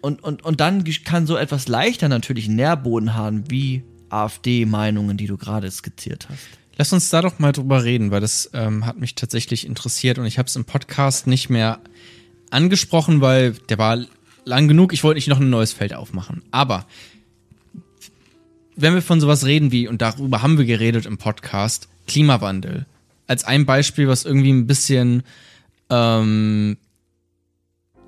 [0.00, 5.26] Und, und, und dann kann so etwas leichter natürlich einen Nährboden haben, wie AfD-Meinungen, die
[5.26, 6.63] du gerade skizziert hast.
[6.76, 10.26] Lass uns da doch mal drüber reden, weil das ähm, hat mich tatsächlich interessiert und
[10.26, 11.80] ich habe es im Podcast nicht mehr
[12.50, 14.04] angesprochen, weil der war
[14.44, 14.92] lang genug.
[14.92, 16.42] Ich wollte nicht noch ein neues Feld aufmachen.
[16.50, 16.86] Aber
[18.76, 22.86] wenn wir von sowas reden wie, und darüber haben wir geredet im Podcast, Klimawandel.
[23.26, 25.22] Als ein Beispiel, was irgendwie ein bisschen,
[25.90, 26.76] ähm,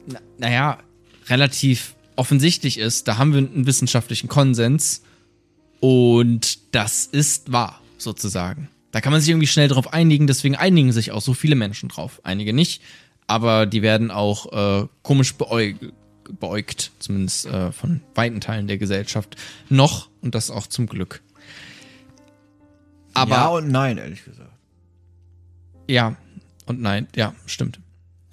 [0.06, 0.78] na, naja,
[1.28, 5.02] relativ offensichtlich ist, da haben wir einen wissenschaftlichen Konsens
[5.80, 8.68] und das ist wahr, sozusagen.
[8.92, 11.88] Da kann man sich irgendwie schnell drauf einigen, deswegen einigen sich auch so viele Menschen
[11.88, 12.20] drauf.
[12.24, 12.82] Einige nicht,
[13.26, 15.76] aber die werden auch äh, komisch beäug
[16.40, 19.36] beäugt, zumindest äh, von weiten Teilen der Gesellschaft.
[19.68, 21.22] Noch, und das auch zum Glück.
[23.14, 24.50] Aber ja und nein, ehrlich gesagt.
[25.88, 26.16] ja
[26.66, 27.78] und nein, ja, stimmt.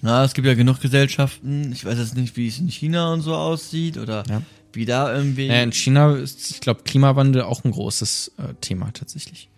[0.01, 1.71] Na, es gibt ja genug Gesellschaften.
[1.71, 4.41] Ich weiß jetzt nicht, wie es in China und so aussieht oder Ja.
[4.73, 5.45] wie da irgendwie.
[5.47, 9.49] Ja, in China ist, ich glaube, Klimawandel auch ein großes äh, Thema tatsächlich.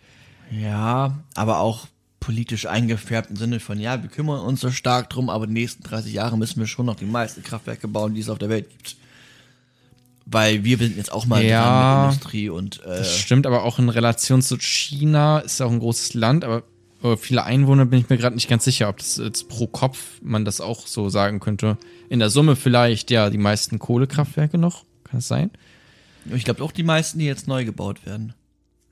[0.52, 1.88] Ja, aber auch
[2.20, 5.84] politisch eingefärbt im Sinne von, ja, wir kümmern uns so stark drum, aber die nächsten
[5.84, 8.70] 30 Jahre müssen wir schon noch die meisten Kraftwerke bauen, die es auf der Welt
[8.70, 8.96] gibt.
[10.26, 11.62] Weil wir sind jetzt auch mal Ja.
[11.62, 15.68] dran mit Industrie und äh, Das stimmt, aber auch in Relation zu China ist ja
[15.68, 16.64] auch ein großes Land, aber
[17.04, 20.20] äh, viele Einwohner bin ich mir gerade nicht ganz sicher, ob das jetzt pro Kopf
[20.24, 21.78] man das auch so sagen könnte.
[22.10, 25.52] In der Summe vielleicht ja die meisten Kohlekraftwerke noch, kann es sein?
[26.34, 28.34] ich glaube auch die meisten, die jetzt neu gebaut werden.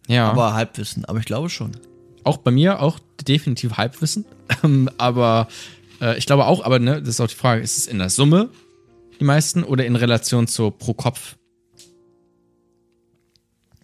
[0.07, 1.71] Ja, Aber Halbwissen, aber ich glaube schon.
[2.23, 4.25] auch bei mir auch definitiv Halbwissen,
[4.63, 5.47] Ähm, aber
[6.01, 8.09] äh, ich glaube auch, aber ne, das ist auch die Frage, ist es in der
[8.09, 8.49] Summe
[9.19, 11.37] die meisten oder in Relation zur pro Kopf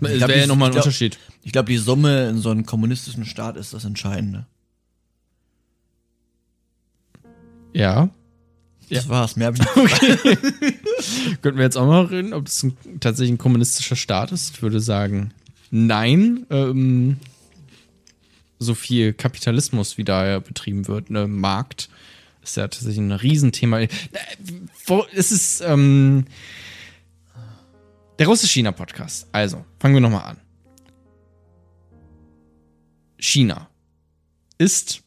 [0.01, 1.17] Das wäre ja nochmal ein glaub- Unterschied.
[1.43, 4.45] Ich glaube, die Summe in so einem kommunistischen Staat ist das Entscheidende.
[7.73, 8.09] Ja.
[8.89, 9.35] Das war's.
[9.35, 11.41] Mehr hab ich nicht.
[11.41, 14.55] Könnten wir jetzt auch mal reden, ob das ein, tatsächlich ein kommunistischer Staat ist?
[14.55, 15.31] Ich würde sagen,
[15.71, 16.45] nein.
[16.49, 17.17] Ähm,
[18.59, 21.89] so viel Kapitalismus, wie da ja betrieben wird, ne, Markt,
[22.43, 23.79] ist ja tatsächlich ein Riesenthema.
[23.81, 23.87] Äh,
[25.13, 26.25] Es ist ähm,
[28.17, 29.27] der Russisch-China-Podcast.
[29.31, 30.37] Also, fangen wir nochmal an.
[33.17, 33.69] China
[34.57, 35.01] ist.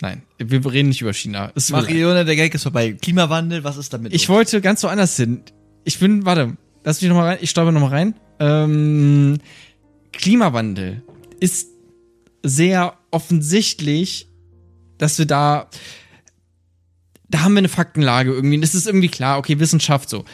[0.00, 1.52] Nein, wir reden nicht über China.
[1.54, 1.70] Es.
[1.70, 2.92] Marione, der Gag ist vorbei.
[2.92, 4.12] Klimawandel, was ist damit?
[4.12, 4.36] Ich los?
[4.36, 5.42] wollte ganz woanders hin.
[5.84, 8.14] Ich bin, warte, lass mich nochmal rein, ich stolper nochmal rein.
[8.40, 9.38] Ähm,
[10.12, 11.02] Klimawandel
[11.40, 11.68] ist
[12.42, 14.28] sehr offensichtlich,
[14.98, 15.68] dass wir da,
[17.28, 18.60] da haben wir eine Faktenlage irgendwie.
[18.60, 20.24] Das ist irgendwie klar, okay, Wissenschaft so.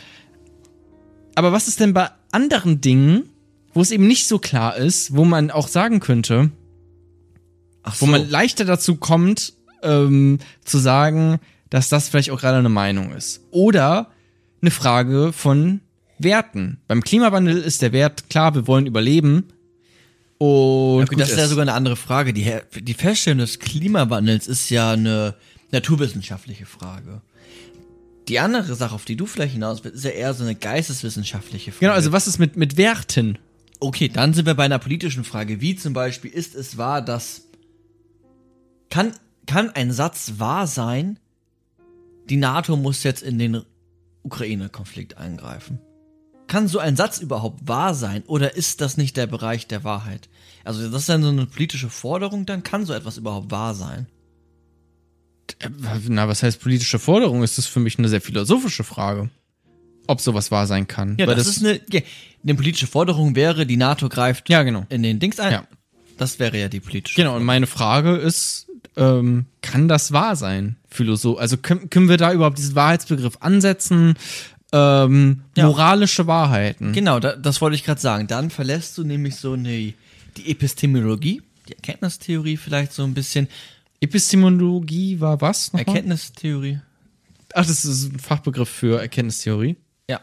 [1.34, 3.28] Aber was ist denn bei anderen Dingen,
[3.72, 6.50] wo es eben nicht so klar ist, wo man auch sagen könnte,
[7.82, 11.38] Ach wo man leichter dazu kommt, ähm, zu sagen,
[11.70, 13.46] dass das vielleicht auch gerade eine Meinung ist.
[13.50, 14.10] Oder
[14.60, 15.80] eine Frage von
[16.18, 16.80] Werten.
[16.88, 19.44] Beim Klimawandel ist der Wert klar, wir wollen überleben.
[20.38, 22.32] Und Ja, gut, das ist ja sogar eine andere Frage.
[22.32, 25.34] Die, die Feststellung des Klimawandels ist ja eine
[25.72, 27.20] naturwissenschaftliche Frage.
[28.28, 31.72] Die andere Sache, auf die du vielleicht hinaus willst, ist ja eher so eine geisteswissenschaftliche
[31.72, 31.80] Frage.
[31.80, 33.38] Genau, also was ist mit, mit Werten?
[33.80, 37.42] Okay, dann sind wir bei einer politischen Frage, wie zum Beispiel, ist es wahr, dass
[38.90, 39.12] kann,
[39.46, 41.18] kann ein Satz wahr sein,
[42.28, 43.62] die NATO muss jetzt in den
[44.22, 45.80] Ukraine-Konflikt eingreifen?
[46.48, 50.28] Kann so ein Satz überhaupt wahr sein oder ist das nicht der Bereich der Wahrheit?
[50.64, 54.06] Also das ist dann so eine politische Forderung, dann kann so etwas überhaupt wahr sein.
[56.08, 57.42] Na, was heißt politische Forderung?
[57.42, 59.30] Ist das für mich eine sehr philosophische Frage.
[60.06, 61.16] Ob sowas wahr sein kann.
[61.18, 62.00] Ja, Weil das, ist eine, ja,
[62.42, 64.86] eine politische Forderung wäre, die NATO greift Ja, genau.
[64.88, 65.52] in den Dings ein.
[65.52, 65.68] Ja.
[66.16, 70.76] Das wäre ja die politische Genau, und meine Frage ist, ähm, kann das wahr sein?
[70.88, 74.14] Philosoph also können, können wir da überhaupt diesen Wahrheitsbegriff ansetzen?
[74.72, 75.66] Ähm, Ja.
[75.66, 76.92] Moralische Wahrheiten.
[76.92, 78.26] Genau, da, das wollte ich gerade sagen.
[78.26, 79.94] Dann verlässt du nämlich so eine,
[80.36, 83.48] die Epistemologie, die Erkenntnistheorie vielleicht so ein bisschen.
[84.00, 85.72] Epistemologie war was?
[85.72, 85.86] nochmal?
[85.86, 86.80] Erkenntnistheorie.
[87.54, 89.76] Ach, das ist ein Fachbegriff für Erkenntnistheorie.
[90.08, 90.20] Ja.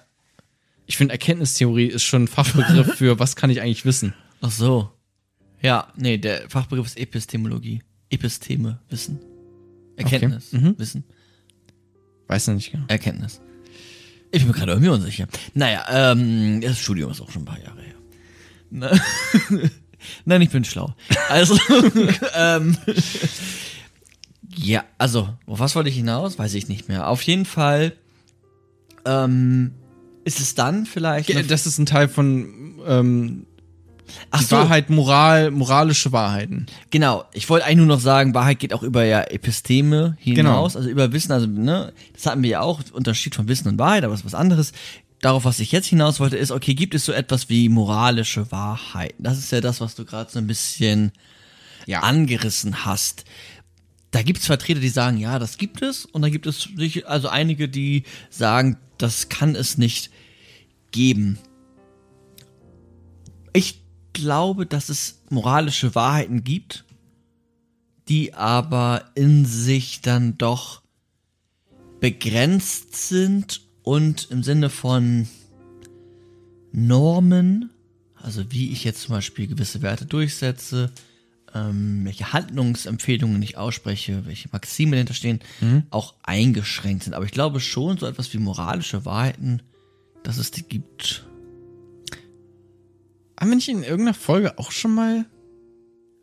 [0.86, 4.14] Ich finde, Erkenntnistheorie ist schon ein Fachbegriff für was kann ich eigentlich wissen.
[4.42, 4.92] Ach so.
[5.62, 7.82] Ja, nee, der Fachbegriff ist Epistemologie.
[8.10, 9.20] Episteme, Wissen.
[9.98, 10.78] Erkenntnis, Okay, mhm.
[10.78, 11.04] Wissen,
[12.28, 12.86] Weiß noch nicht genau.
[12.88, 13.42] Erkenntnis.
[14.36, 15.28] Ich bin mir gerade irgendwie unsicher.
[15.54, 17.96] Naja, ähm, das Studium ist auch schon ein paar Jahre her.
[18.70, 19.00] Ne?
[20.26, 20.94] Nein, ich bin schlau.
[21.30, 21.58] Also,
[22.36, 22.78] ähm,
[24.58, 26.38] ja, also, auf was wollte ich hinaus?
[26.38, 27.08] Weiß ich nicht mehr.
[27.08, 27.94] Auf jeden Fall,
[29.06, 29.72] ähm,
[30.24, 31.32] ist es dann vielleicht.
[31.32, 33.46] eine- Das ist ein Teil von ähm,
[34.32, 36.68] Ach die so, Wahrheit, Moral, moralische Wahrheiten.
[36.92, 40.64] Genau, ich wollte eigentlich nur noch sagen, Wahrheit geht auch über ja Episteme hinaus, Genau.
[40.80, 44.04] also über Wissen, also ne, das hatten wir ja auch, Unterschied von Wissen und Wahrheit,
[44.04, 44.72] aber das ist was anderes.
[45.22, 49.24] Darauf, was ich jetzt hinaus wollte, ist, okay, gibt es so etwas wie moralische Wahrheiten?
[49.24, 51.12] Das ist ja das, was du gerade so ein bisschen
[51.88, 52.02] Ja.
[52.02, 53.26] angerissen hast.
[54.12, 57.08] Da gibt es Vertreter, die sagen, ja, das gibt es, und da gibt es sich-
[57.08, 60.10] also einige, die sagen, das kann es nicht
[60.92, 61.38] geben.
[63.54, 63.82] Ich
[64.16, 66.86] glaube, dass es moralische Wahrheiten gibt,
[68.08, 70.82] die aber in sich dann doch
[72.00, 75.28] begrenzt sind und im Sinne von
[76.72, 77.70] Normen,
[78.16, 80.92] also wie ich jetzt zum Beispiel gewisse Werte durchsetze,
[81.54, 85.40] ähm, welche Handlungsempfehlungen ich ausspreche, welche Maxime dahinter stehen,
[85.90, 87.14] auch eingeschränkt sind.
[87.14, 89.62] Aber ich glaube schon, so etwas wie moralische Wahrheiten,
[90.24, 91.26] dass es die gibt.
[93.40, 95.26] Haben wir nicht in irgendeiner Folge auch schon mal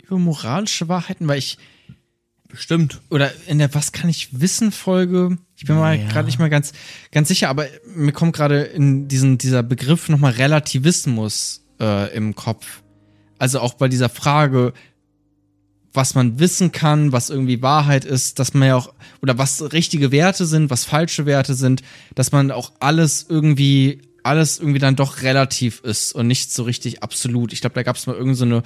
[0.07, 1.59] über moralische Wahrheiten, weil ich
[2.49, 3.01] Bestimmt.
[3.11, 6.09] oder in der Was kann ich wissen Folge, ich bin mal Ja.
[6.09, 6.73] gerade nicht mal ganz
[7.11, 12.83] ganz sicher, aber mir kommt gerade in diesen dieser Begriff nochmal Relativismus äh, im Kopf.
[13.39, 14.75] Also auch bei dieser Frage,
[15.95, 20.11] was man wissen kann, was irgendwie Wahrheit ist, dass man ja auch oder was richtige
[20.13, 21.83] Werte sind, was falsche Werte sind,
[22.15, 27.03] dass man auch alles irgendwie alles irgendwie dann doch relativ ist und nicht so richtig
[27.03, 27.53] absolut.
[27.53, 28.63] Ich glaube, da gab es mal irgendeine so eine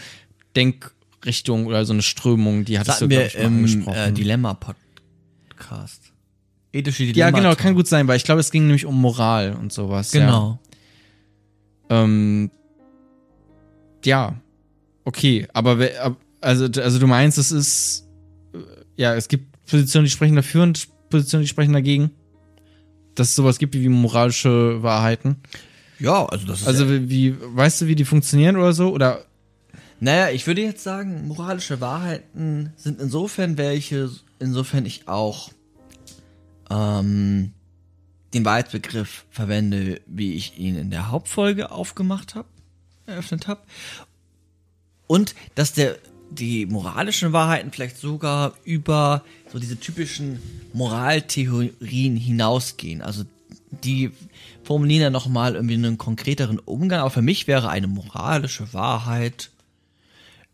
[0.54, 3.96] Denkrichtung oder so eine Strömung, die hattest du glaub wir ich, im angesprochen.
[3.96, 6.02] äh, Dilemma-Podcast.
[6.72, 7.38] Ethische Ja, Dilemma.
[7.38, 10.10] genau, kann gut sein, weil ich glaube, es ging nämlich um Moral und sowas.
[10.10, 10.58] Genau.
[11.90, 12.50] Ja, ähm,
[14.04, 14.36] ja.
[15.04, 15.78] okay, aber
[16.40, 18.06] also, also du meinst, es ist,
[18.52, 18.58] äh,
[18.96, 22.10] ja, es gibt Positionen, die sprechen dafür und Positionen, die sprechen dagegen?
[23.16, 25.36] Dass es sowas gibt wie moralische Wahrheiten?
[25.98, 26.66] Ja, also das ist.
[26.68, 28.90] Also wie, wie, weißt du, wie die funktionieren oder so?
[28.90, 29.24] Oder
[29.98, 35.50] naja, ich würde jetzt sagen, moralische Wahrheiten sind insofern welche, insofern ich auch
[36.70, 37.52] ähm,
[38.34, 42.48] den Wahrheitsbegriff verwende, wie ich ihn in der Hauptfolge aufgemacht habe,
[43.06, 43.62] eröffnet habe.
[45.06, 45.96] Und dass der
[46.30, 50.40] die moralischen Wahrheiten vielleicht sogar über so diese typischen
[50.72, 53.02] Moraltheorien hinausgehen.
[53.02, 53.24] Also
[53.70, 54.10] die
[54.64, 59.50] formulieren ja nochmal irgendwie einen konkreteren Umgang, aber für mich wäre eine moralische Wahrheit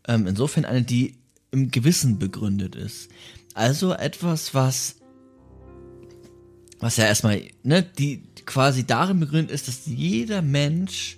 [0.07, 1.15] ähm, insofern eine, die
[1.51, 3.09] im Gewissen begründet ist.
[3.53, 4.95] Also etwas, was
[6.83, 11.17] was ja erstmal, ne, die quasi darin begründet ist, dass jeder Mensch,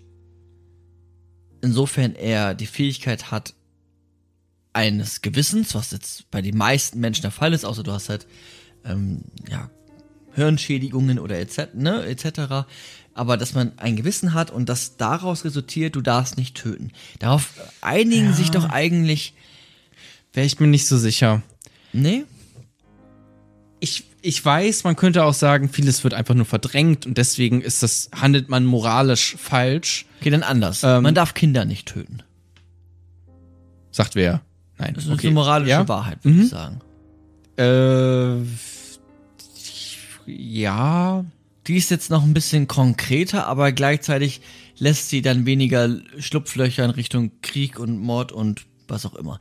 [1.62, 3.56] insofern er die Fähigkeit hat,
[4.76, 8.28] eines Gewissens, was jetzt bei den meisten Menschen der Fall ist, außer du hast halt,
[8.84, 9.70] ähm, ja,
[10.34, 12.66] Hirnschädigungen oder etc., ne, etc.,
[13.14, 16.92] aber dass man ein Gewissen hat und das daraus resultiert, du darfst nicht töten.
[17.20, 18.34] Darauf einigen Ja.
[18.34, 19.34] sich doch eigentlich,
[20.34, 21.42] wäre ich mir nicht so sicher.
[21.94, 22.26] ne?
[23.80, 27.82] Ich, ich weiß, man könnte auch sagen, vieles wird einfach nur verdrängt und deswegen ist
[27.84, 30.06] das, handelt man moralisch falsch.
[30.20, 30.84] Okay, dann anders.
[30.84, 32.24] Ähm, man darf Kinder nicht töten.
[33.92, 34.42] Sagt wer?
[34.78, 34.94] Nein.
[34.94, 35.88] Das ist eine moralische ja?
[35.88, 36.44] Wahrheit, würde Mhm.
[36.44, 36.82] ich sagen.
[37.58, 38.42] Äh,
[40.32, 41.26] ja.
[41.68, 44.42] Die ist jetzt noch ein bisschen konkreter, aber gleichzeitig
[44.78, 49.40] lässt sie dann weniger Schlupflöcher in Richtung Krieg und Mord und was auch immer.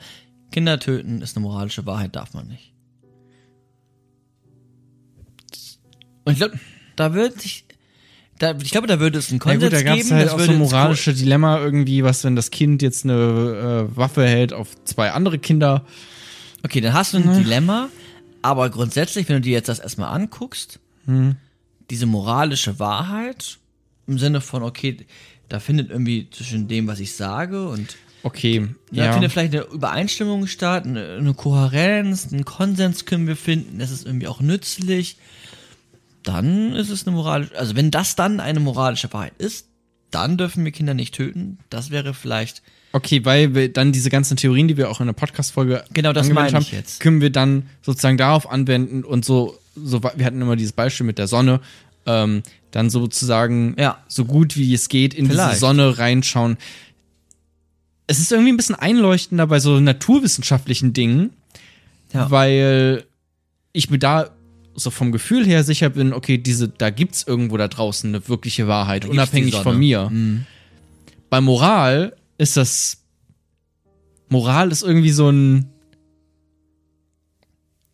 [0.53, 2.73] Kinder töten ist eine moralische Wahrheit, darf man nicht.
[6.25, 6.59] Und ich glaube,
[6.97, 7.64] da wird sich,
[8.39, 10.11] da, ich glaube, da würde es einen Konsens gut, da geben.
[10.11, 14.27] halt das auch so moralische Dilemma irgendwie, was wenn das Kind jetzt eine äh, Waffe
[14.27, 15.85] hält auf zwei andere Kinder.
[16.65, 17.89] Okay, dann hast du ein Dilemma,
[18.43, 21.37] aber grundsätzlich, wenn du dir jetzt das erstmal anguckst, Hm.
[21.91, 23.59] diese moralische Wahrheit
[24.07, 24.97] im Sinne von, okay,
[25.51, 29.13] da findet irgendwie zwischen dem, was ich sage und Okay, Da ja.
[29.13, 34.07] findet vielleicht eine Übereinstimmung statt, eine, eine Kohärenz, einen Konsens können wir finden, es ist
[34.07, 35.19] irgendwie auch nützlich.
[36.25, 39.69] Dann ist es eine moralische, also wenn das dann eine moralische Wahrheit ist,
[40.11, 41.59] dann dürfen wir Kinder nicht töten.
[41.71, 45.15] Das wäre vielleicht, Okay, weil wir dann diese ganzen Theorien, die wir auch in der
[45.15, 47.01] Podcast-Folge Genau, das angewendet haben, jetzt.
[47.01, 51.19] können wir dann sozusagen darauf anwenden und so, so wir hatten immer dieses Beispiel mit
[51.19, 51.61] der Sonne,
[52.07, 53.99] ähm, dann sozusagen Ja.
[54.09, 55.51] so gut wie es geht in Vielleicht.
[55.53, 56.57] diese Sonne reinschauen.
[58.07, 61.31] Es ist irgendwie ein bisschen einleuchtender bei so naturwissenschaftlichen Dingen,
[62.13, 62.31] Ja.
[62.31, 63.05] weil
[63.73, 64.31] ich mir da
[64.75, 68.67] so vom Gefühl her sicher bin, okay, diese, da gibt's irgendwo da draußen eine wirkliche
[68.69, 70.11] Wahrheit, unabhängig von mir.
[70.11, 70.47] Mhm.
[71.31, 73.03] Bei Moral ist das.
[74.29, 75.71] Moral ist irgendwie so ein.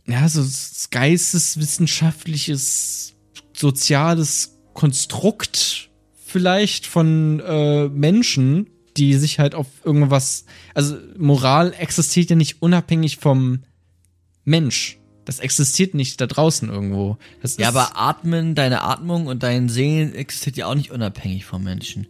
[0.06, 0.44] Ja, so
[0.90, 3.14] geisteswissenschaftliches,
[3.52, 5.90] soziales Konstrukt
[6.30, 10.44] vielleicht von äh, Menschen, die sich halt auf irgendwas.
[10.74, 13.60] Also Moral existiert ja nicht unabhängig vom
[14.44, 14.98] Mensch.
[15.30, 17.16] Das existiert nicht da draußen irgendwo.
[17.40, 21.62] Das ja, aber Atmen, deine Atmung und dein Sehen existiert ja auch nicht unabhängig vom
[21.62, 22.08] Menschen.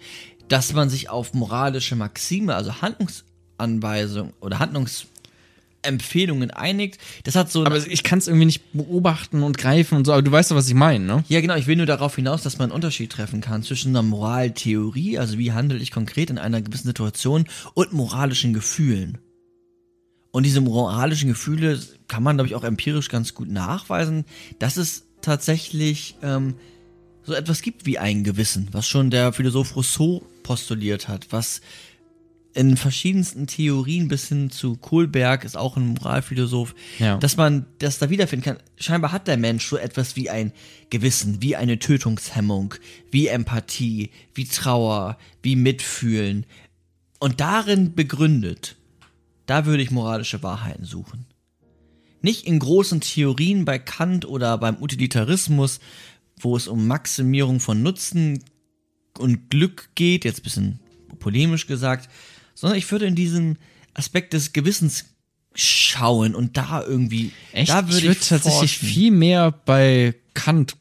[0.48, 7.86] Dass man sich auf moralische Maxime, also Handlungsanweisungen oder Handlungsempfehlungen einigt, das hat so aber
[7.86, 10.14] ich kann es irgendwie nicht beobachten und greifen und so.
[10.14, 11.22] Aber du weißt doch, was ich meine, ne?
[11.28, 11.56] Ja, genau.
[11.56, 15.36] Ich will nur darauf hinaus, dass man einen Unterschied treffen kann zwischen einer Moraltheorie, also
[15.36, 19.18] wie handle ich konkret in einer gewissen Situation, und moralischen Gefühlen.
[20.32, 24.24] Und diese moralischen Gefühle kann man, glaube ich, auch empirisch ganz gut nachweisen,
[24.58, 26.54] dass es tatsächlich ähm,
[27.24, 31.60] so etwas gibt wie ein Gewissen, was schon der Philosoph Rousseau postuliert hat, was
[32.52, 37.16] in verschiedensten Theorien bis hin zu Kohlberg ist auch ein Moralphilosoph, Ja.
[37.18, 38.56] dass man das da wiederfinden kann.
[38.76, 40.52] Scheinbar hat der Mensch so etwas wie ein
[40.90, 42.74] Gewissen, wie eine Tötungshemmung,
[43.12, 46.44] wie Empathie, wie Trauer, wie Mitfühlen.
[47.20, 48.74] Und darin begründet,
[49.50, 51.26] da würde ich moralische Wahrheiten suchen.
[52.22, 55.80] Nicht in großen Theorien bei Kant oder beim Utilitarismus,
[56.38, 58.44] wo es um Maximierung von Nutzen
[59.18, 60.80] und Glück geht, jetzt ein bisschen
[61.18, 62.08] polemisch gesagt,
[62.54, 63.58] sondern ich würde in diesen
[63.92, 65.06] Aspekt des Gewissens
[65.52, 67.70] schauen und da irgendwie, Echt?
[67.70, 68.88] da würde ich ich, würde tatsächlich forschen.
[68.88, 70.76] viel mehr bei Kant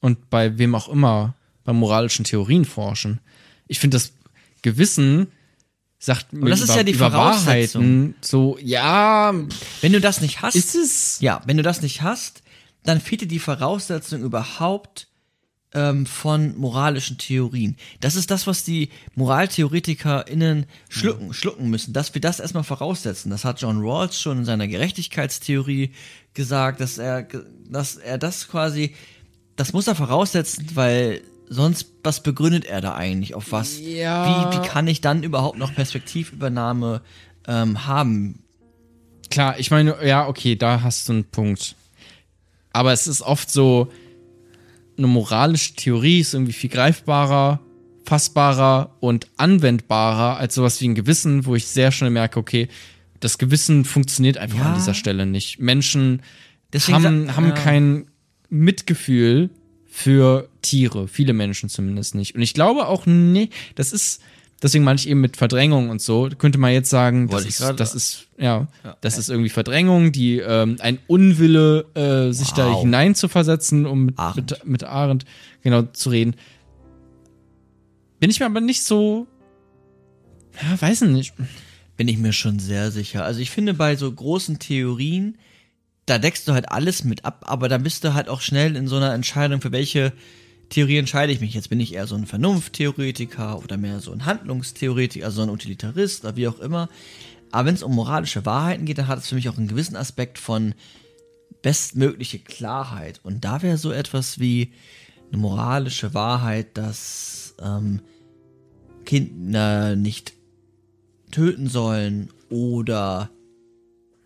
[0.00, 3.20] und bei wem auch immer bei moralischen Theorien forschen.
[3.68, 4.14] Ich finde das
[4.62, 5.26] Gewissen
[5.98, 8.14] sagt mir das ist über, ja die Voraussetzung.
[8.20, 9.34] So, ja,
[9.80, 12.42] Wenn du das nicht hast, ist es ja, wenn du das nicht hast,
[12.84, 15.08] dann fehlt dir die Voraussetzung überhaupt
[15.76, 17.76] ähm, von moralischen Theorien.
[18.00, 23.30] Das ist das, was die MoraltheoretikerInnen schlucken, schlucken müssen, dass wir das erstmal voraussetzen.
[23.30, 25.92] Das hat John Rawls schon in seiner Gerechtigkeitstheorie
[26.34, 27.26] gesagt, dass er,
[27.68, 28.94] dass er das quasi,
[29.56, 33.34] das muss er voraussetzen, weil sonst, was begründet er da eigentlich?
[33.34, 33.78] Auf was?
[33.80, 34.50] Ja.
[34.52, 37.00] Wie, wie kann ich dann überhaupt noch Perspektivübernahme
[37.46, 38.42] ähm, haben?
[39.30, 41.74] Klar, ich meine, ja, okay, da hast du einen Punkt.
[42.72, 43.90] Aber es ist oft so,
[44.98, 47.60] eine moralische Theorie ist irgendwie viel greifbarer,
[48.04, 52.68] fassbarer und anwendbarer als sowas wie ein Gewissen, wo ich sehr schnell merke, okay,
[53.20, 54.64] das Gewissen funktioniert einfach Ja.
[54.66, 55.58] an dieser Stelle nicht.
[55.58, 56.22] Menschen
[56.72, 57.54] Deswegen haben, haben ja.
[57.54, 58.06] kein
[58.48, 59.50] Mitgefühl
[59.86, 61.08] für Tiere.
[61.08, 62.34] Viele Menschen zumindest nicht.
[62.34, 64.20] Und ich glaube auch, nee, das ist,
[64.62, 67.94] deswegen meine ich eben mit Verdrängung und so, könnte man jetzt sagen, das ist, das
[67.94, 68.96] ist, ja, Ja.
[69.00, 72.80] das ist irgendwie Verdrängung, die, ähm, ein Unwille, äh, sich da Wow.
[72.82, 74.50] hinein zu versetzen, um mit, Arendt.
[74.50, 75.24] mit, mit Arendt
[75.62, 76.34] genau zu reden.
[78.18, 79.26] Bin ich mir aber nicht so,
[80.62, 81.34] ja, weiß nicht.
[81.96, 83.24] Bin ich mir schon sehr sicher.
[83.24, 85.36] Also ich finde bei so großen Theorien,
[86.06, 88.86] da deckst du halt alles mit ab, aber da bist du halt auch schnell in
[88.86, 90.12] so einer Entscheidung, für welche
[90.68, 91.54] Theorie entscheide ich mich.
[91.54, 95.50] Jetzt bin ich eher so ein Vernunfttheoretiker oder mehr so ein Handlungstheoretiker, also so ein
[95.50, 96.88] Utilitarist oder wie auch immer.
[97.52, 99.96] Aber wenn es um moralische Wahrheiten geht, dann hat es für mich auch einen gewissen
[99.96, 100.74] Aspekt von
[101.62, 103.20] bestmögliche Klarheit.
[103.22, 104.72] Und da wäre so etwas wie
[105.30, 108.00] eine moralische Wahrheit, dass ähm,
[109.04, 110.32] Kinder nicht
[111.30, 113.30] töten sollen oder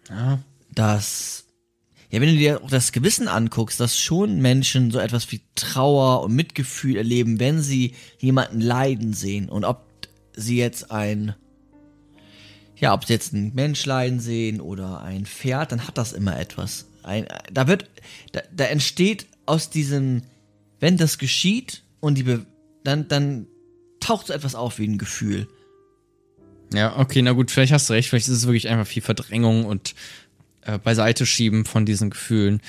[0.09, 0.40] Ja.
[0.74, 1.44] dass
[2.11, 6.23] ja, wenn du dir auch das Gewissen anguckst, dass schon Menschen so etwas wie Trauer
[6.23, 9.87] und Mitgefühl erleben, wenn sie jemanden leiden sehen und ob
[10.35, 11.35] sie jetzt ein
[12.77, 16.40] ja, ob sie jetzt einen Mensch leiden sehen oder ein Pferd, dann hat das immer
[16.40, 16.87] etwas.
[17.03, 17.90] Ein, da wird
[18.33, 20.23] da, da entsteht aus diesem
[20.81, 22.46] wenn das geschieht und die Be
[22.83, 23.46] dann dann
[24.01, 25.46] taucht so etwas auf wie ein Gefühl.
[26.73, 28.09] Ja, okay, na gut, vielleicht hast du recht.
[28.09, 29.94] Vielleicht ist es wirklich einfach viel Verdrängung und
[30.74, 32.61] äh, beiseite schieben von diesen Gefühlen.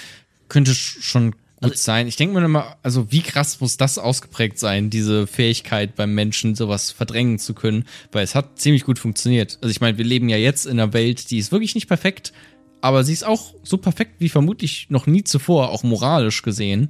[0.50, 2.08] Könnte sch- schon gut sein.
[2.08, 6.56] Ich denke mir immer, also wie krass muss das ausgeprägt sein, diese Fähigkeit beim Menschen,
[6.56, 9.60] sowas verdrängen zu können, weil es hat ziemlich gut funktioniert.
[9.62, 12.34] Also ich meine, wir leben ja jetzt in einer Welt, die ist wirklich nicht perfekt,
[12.82, 16.90] aber sie ist auch so perfekt wie vermutlich noch nie zuvor, auch moralisch gesehen.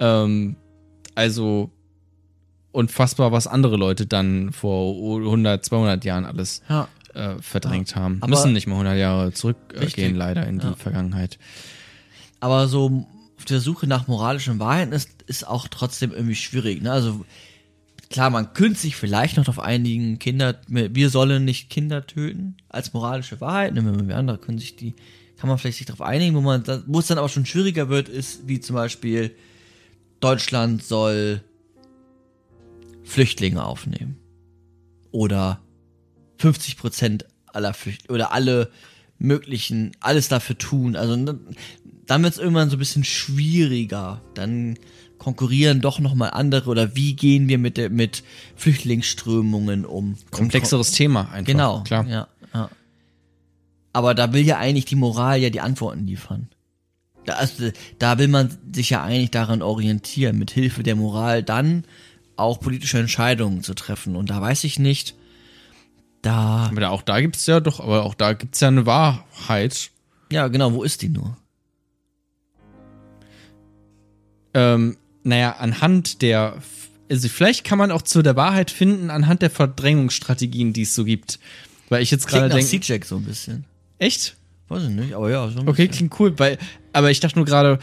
[0.00, 0.56] Ähm,
[1.14, 1.70] also
[2.72, 4.94] unfassbar, was andere Leute dann vor
[5.26, 6.88] 100, 200 Jahren alles Ja.
[7.14, 8.18] Äh, verdrängt haben.
[8.20, 10.14] aber- Müssen nicht mal 100 Jahre zurückgehen, Richtig.
[10.16, 10.70] leider in Ja.
[10.70, 11.38] die Vergangenheit.
[12.40, 13.06] Aber so
[13.38, 16.82] auf der Suche nach moralischen Wahrheiten ist, ist auch trotzdem irgendwie schwierig.
[16.82, 16.90] Ne?
[16.92, 17.24] Also
[18.10, 22.92] klar, man könnte sich vielleicht noch auf einigen Kinder, wir sollen nicht Kinder töten, als
[22.92, 23.74] moralische Wahrheit.
[23.74, 24.06] Ne?
[24.08, 24.94] Wir andere können sich die,
[25.36, 28.08] kann man vielleicht sich darauf einigen, wo man, wo es dann aber schon schwieriger wird,
[28.08, 29.34] ist wie zum Beispiel
[30.20, 31.42] Deutschland soll
[33.04, 34.16] Flüchtlinge aufnehmen.
[35.10, 35.60] Oder
[36.38, 38.70] 50 Prozent aller Flüchtlinge oder alle
[39.18, 40.96] möglichen, alles dafür tun.
[40.96, 41.16] Also
[42.06, 44.22] dann wird es irgendwann so ein bisschen schwieriger.
[44.34, 44.78] Dann
[45.18, 48.22] konkurrieren doch noch mal andere oder wie gehen wir mit der mit
[48.56, 50.16] Flüchtlingsströmungen um?
[50.30, 51.46] Komplexeres Thema einfach.
[51.46, 52.06] Genau, klar.
[52.06, 52.70] Ja, ja.
[53.92, 56.48] Aber da will ja eigentlich die Moral ja die Antworten liefern.
[57.24, 61.84] Da, also, da will man sich ja eigentlich daran orientieren, mit Hilfe der Moral dann
[62.36, 64.14] auch politische Entscheidungen zu treffen.
[64.14, 65.14] Und da weiß ich nicht,
[66.22, 69.90] da, Aber da, auch da gibt's ja doch, aber auch da gibt's ja eine Wahrheit.
[70.32, 71.36] ja genau, wo ist die nur?
[74.54, 76.56] Ähm, naja, anhand der,
[77.10, 81.04] also vielleicht kann man auch zu der Wahrheit finden, anhand der Verdrängungsstrategien, die es so
[81.04, 81.38] gibt.
[81.88, 83.64] Weil ich jetzt gerade denke, C-Check so ein bisschen.
[83.98, 84.36] echt?
[84.68, 86.08] Weiß ich nicht, aber ja, so ein Okay, bisschen.
[86.08, 86.58] klingt cool, weil,
[86.92, 87.78] aber ich dachte nur gerade,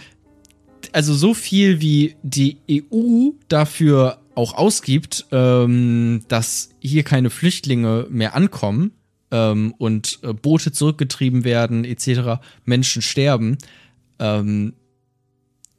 [0.92, 8.36] also so viel wie die EU dafür auch ausgibt, ähm, dass hier keine Flüchtlinge mehr
[8.36, 8.92] ankommen
[9.32, 13.58] ähm, und äh, Boote zurückgetrieben werden, etc., Menschen sterben,
[14.20, 14.74] ähm,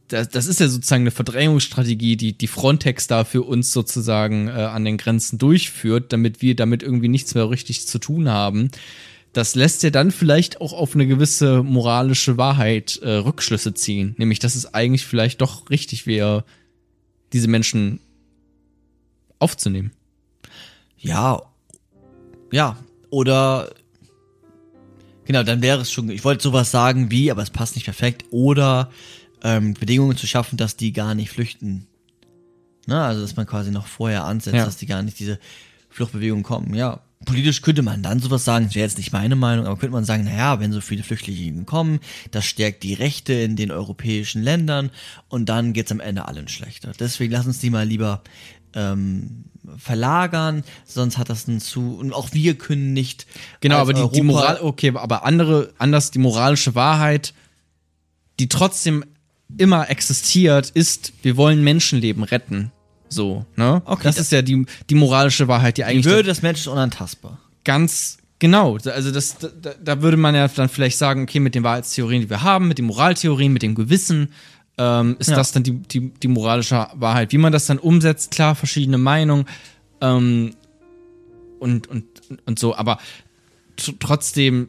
[0.08, 4.52] das, das ist ja sozusagen eine Verdrängungsstrategie, die die Frontex da für uns sozusagen äh,
[4.52, 8.70] an den Grenzen durchführt, damit wir damit irgendwie nichts mehr richtig zu tun haben
[9.36, 14.14] das lässt ja dann vielleicht auch auf eine gewisse moralische Wahrheit äh, Rückschlüsse ziehen.
[14.16, 16.44] Nämlich, dass es eigentlich vielleicht doch richtig wäre,
[17.34, 18.00] diese Menschen
[19.46, 19.92] aufzunehmen.
[20.98, 21.40] Ja,
[22.50, 22.76] ja,
[23.10, 23.70] oder
[25.24, 28.24] genau, dann wäre es schon, ich wollte sowas sagen wie, aber es passt nicht perfekt,
[28.30, 28.90] oder
[29.44, 31.86] ähm, Bedingungen zu schaffen, dass die gar nicht flüchten.
[32.86, 34.64] Na, also dass man quasi noch vorher ansetzt, Ja.
[34.64, 35.38] dass die gar nicht diese
[35.90, 36.74] Fluchtbewegungen kommen.
[36.74, 39.92] Ja, politisch könnte man dann sowas sagen, das wäre jetzt nicht meine Meinung, aber könnte
[39.94, 44.42] man sagen, naja, wenn so viele Flüchtlinge kommen, das stärkt die Rechte in den europäischen
[44.42, 44.90] Ländern
[45.28, 46.92] und dann geht's am Ende allen schlechter.
[46.98, 48.22] Deswegen lass uns die mal lieber
[48.76, 49.44] ähm,
[49.78, 53.26] verlagern, sonst hat das einen zu und auch wir können nicht
[53.60, 57.34] Genau, aber die, die Moral, okay, aber andere, anders die moralische Wahrheit,
[58.38, 59.04] die trotzdem
[59.58, 62.70] immer existiert, ist, wir wollen Menschenleben retten.
[63.08, 63.82] So, ne?
[63.84, 66.60] Okay, das, das- ist ja die, die moralische Wahrheit, die Die eigentlich Würde des Menschen
[66.60, 67.38] ist unantastbar.
[67.64, 71.62] ganz genau, also das, da, da würde man ja dann vielleicht sagen, okay, mit den
[71.64, 74.32] Wahrheitstheorien, die wir haben, mit den Moraltheorien, mit dem Gewissen,
[74.78, 75.36] ähm, ist Ja.
[75.36, 77.32] das dann die, die, die moralische Wahrheit.
[77.32, 79.46] Wie man das dann umsetzt, klar, verschiedene Meinungen
[80.00, 80.54] ähm,
[81.60, 82.04] und, und,
[82.44, 82.98] und so, aber
[83.78, 84.68] tr- trotzdem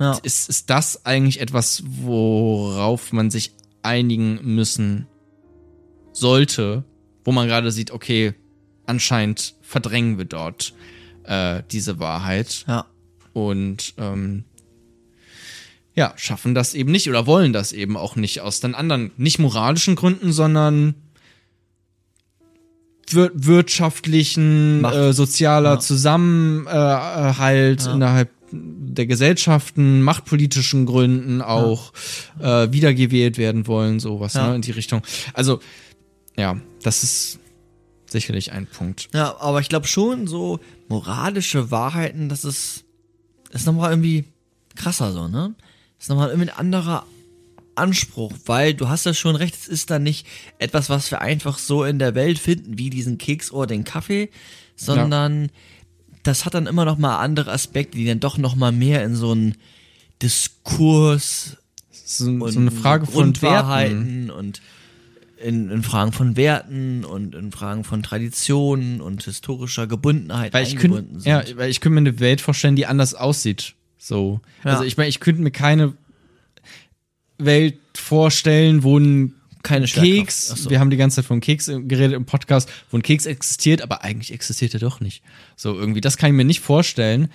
[0.00, 0.12] Ja.
[0.22, 5.06] ist, ist das eigentlich etwas, worauf man sich einigen müssen
[6.12, 6.84] sollte,
[7.24, 8.34] wo man gerade sieht, okay,
[8.86, 10.72] anscheinend verdrängen wir dort
[11.24, 12.86] äh, diese Wahrheit ja.
[13.32, 14.44] und ähm,
[15.96, 19.38] ja, schaffen das eben nicht oder wollen das eben auch nicht aus dann anderen, nicht
[19.38, 20.94] moralischen Gründen, sondern
[23.08, 25.78] wir wirtschaftlichen, äh, sozialer Ja.
[25.80, 27.92] Zusammenhalt Ja.
[27.94, 31.92] innerhalb der Gesellschaften, machtpolitischen Gründen auch
[32.40, 34.48] äh, wiedergewählt werden wollen, sowas Ja.
[34.48, 35.02] ne, in die Richtung.
[35.34, 35.60] Also,
[36.36, 37.38] ja, das ist
[38.06, 39.08] sicherlich ein Punkt.
[39.14, 42.84] Ja, aber ich glaube schon, so moralische Wahrheiten, das ist,
[43.50, 44.24] das ist nochmal irgendwie
[44.74, 45.54] krasser so, ne?
[45.98, 47.06] Das ist nochmal irgendwie ein anderer
[47.74, 50.26] Anspruch, weil du hast ja schon recht, es ist dann nicht
[50.58, 54.30] etwas, was wir einfach so in der Welt finden, wie diesen Keks oder den Kaffee,
[54.76, 55.50] sondern
[56.22, 59.14] das hat dann immer noch mal andere Aspekte, die dann doch noch mal mehr in
[59.14, 59.56] so einen
[60.22, 61.56] Diskurs
[61.90, 63.32] So, so eine Frage von Werten.
[63.40, 64.60] Grundwahrheiten und
[65.38, 70.80] in, in Fragen von Werten und in Fragen von Traditionen und historischer Gebundenheit Weil ich
[70.80, 71.24] sind.
[71.26, 73.74] ja, weil ich könnte mir eine Welt vorstellen, die anders aussieht.
[74.06, 74.40] So.
[74.64, 74.72] Ja.
[74.72, 75.94] Also ich meine, ich könnte mir keine
[77.38, 80.70] Welt vorstellen, wo ein Keine Keks, so.
[80.70, 84.02] wir haben die ganze Zeit von Keks geredet im Podcast, wo ein Keks existiert, aber
[84.04, 85.22] eigentlich existiert er doch nicht.
[85.56, 87.30] So irgendwie, das kann ich mir nicht vorstellen.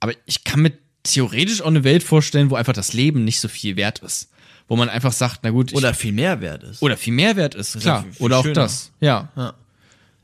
[0.00, 0.72] Aber ich kann mir
[1.02, 4.28] theoretisch auch eine Welt vorstellen, wo einfach das Leben nicht so viel wert ist.
[4.68, 6.82] Wo man einfach sagt, na gut, Oder viel mehr wert ist.
[6.82, 7.98] oder viel mehr wert ist, ist klar.
[7.98, 8.54] ja viel- viel oder auch schöner.
[8.54, 8.92] das.
[9.00, 9.32] Ja.
[9.34, 9.54] Ja.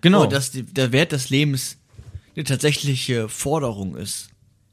[0.03, 0.21] Genau.
[0.21, 1.79] Oder dass die, der Wert des Lebens
[2.37, 4.29] eine tatsächliche Forderung ist,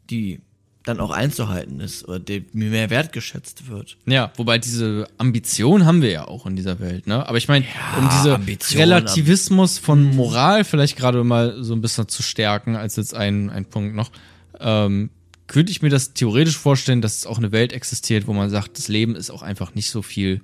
[0.09, 0.41] die
[0.83, 3.97] dann auch einzuhalten ist oder die mehr wertgeschätzt wird.
[4.05, 7.27] Ja, wobei diese Ambition haben wir ja auch in dieser Welt, ne?
[7.27, 7.65] Aber ich meine,
[7.97, 12.97] um diese Ambition, Relativismus von Moral vielleicht gerade mal so ein bisschen zu stärken, als
[12.97, 14.11] jetzt ein, ein Punkt noch,
[14.59, 15.09] ähm,
[15.47, 18.77] könnte ich mir das theoretisch vorstellen, dass es auch eine Welt existiert, wo man sagt,
[18.77, 20.41] das Leben ist auch einfach nicht so viel,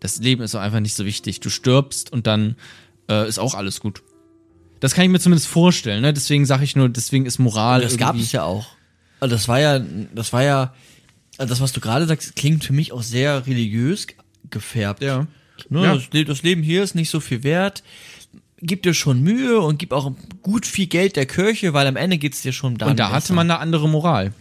[0.00, 1.40] das Leben ist auch einfach nicht so wichtig.
[1.40, 2.56] Du stirbst und dann
[3.10, 4.02] äh, ist auch alles gut.
[4.80, 6.12] Das kann ich mir zumindest vorstellen, ne?
[6.12, 7.82] Deswegen sage ich nur, deswegen ist Moral.
[7.82, 8.66] Das gab es ja auch.
[9.22, 9.80] Also das war ja,
[10.16, 10.74] das war ja,
[11.38, 14.08] also das, was du gerade sagst, klingt für mich auch sehr religiös
[14.50, 15.00] gefärbt.
[15.00, 15.28] Ja.
[15.68, 15.94] Ne, Ja.
[15.94, 17.84] das, das Leben hier ist nicht so viel wert.
[18.58, 20.10] Gib dir schon Mühe und gib auch
[20.42, 22.86] gut viel Geld der Kirche, weil am Ende geht's dir schon da.
[22.86, 24.32] Und da hatte man eine andere Moral.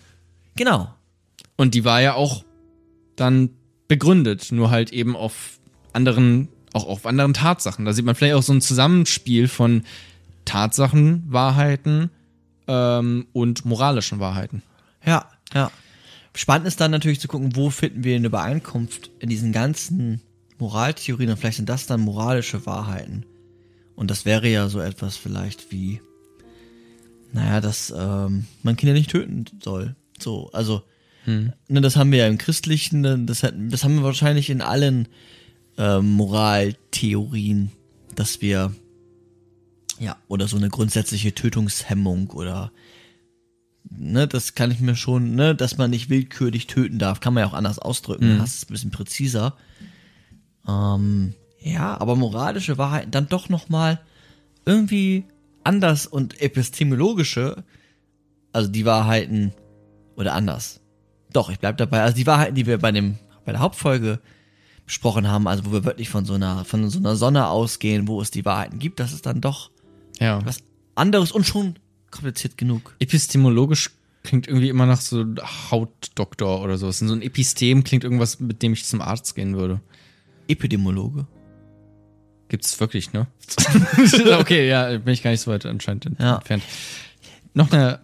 [0.56, 0.92] Genau.
[1.58, 2.44] Und die war ja auch
[3.16, 3.52] dann
[3.88, 5.60] begründet, nur halt eben auf
[5.94, 7.86] anderen, auch auf anderen Tatsachen.
[7.86, 9.84] Da sieht man vielleicht auch so ein Zusammenspiel von
[10.46, 12.10] Tatsachen, Wahrheiten
[12.68, 14.64] ähm, und moralischen Wahrheiten.
[15.06, 15.72] Ja, ja.
[16.34, 20.22] Spannend ist dann natürlich zu gucken, wo finden wir eine Übereinkunft in diesen ganzen
[20.60, 23.26] Moraltheorien und vielleicht sind das dann moralische Wahrheiten.
[23.95, 26.02] Und das wäre ja so etwas vielleicht wie,
[27.34, 29.95] naja, dass ähm, man Kinder nicht töten soll.
[30.20, 30.84] So, also,
[31.68, 34.62] ne, das haben wir ja im Christlichen, ne, das, hat, das haben wir wahrscheinlich in
[34.62, 35.08] allen
[35.78, 37.72] ähm, Moraltheorien,
[38.16, 38.74] dass wir,
[39.99, 42.72] ja, oder so eine grundsätzliche Tötungshemmung oder
[43.90, 47.42] ne, das kann ich mir schon, ne, dass man nicht willkürlich töten darf, kann man
[47.44, 49.56] ja auch anders ausdrücken, hast es ein bisschen präziser.
[50.68, 54.00] Ähm, ja, aber moralische Wahrheiten dann doch noch mal
[54.66, 55.26] irgendwie
[55.64, 57.64] anders und epistemologische,
[58.52, 59.54] also die Wahrheiten
[60.16, 60.82] oder anders.
[61.34, 62.02] Doch, ich bleib dabei.
[62.02, 64.20] Also die Wahrheiten, die wir bei dem bei der Hauptfolge
[64.86, 68.22] besprochen haben, also wo wir wirklich von so einer von so einer Sonne ausgehen, wo
[68.22, 69.72] es die Wahrheiten gibt, das ist dann doch
[70.20, 70.46] Ja.
[70.46, 70.60] was
[70.96, 71.76] anderes und schon
[72.12, 72.95] kompliziert genug.
[72.99, 73.91] Epistemologisch
[74.24, 75.26] klingt irgendwie immer nach so
[75.72, 77.01] Hautdoktor oder sowas.
[77.01, 79.82] Und so ein Epistem klingt irgendwas, mit dem ich zum Arzt gehen würde.
[80.47, 81.26] Epidemiologe.
[82.49, 83.28] Gibt's wirklich, ne?
[84.39, 86.36] okay, ja, bin ich gar nicht so weit anscheinend Ja.
[86.36, 86.64] entfernt.
[87.53, 87.99] Noch eine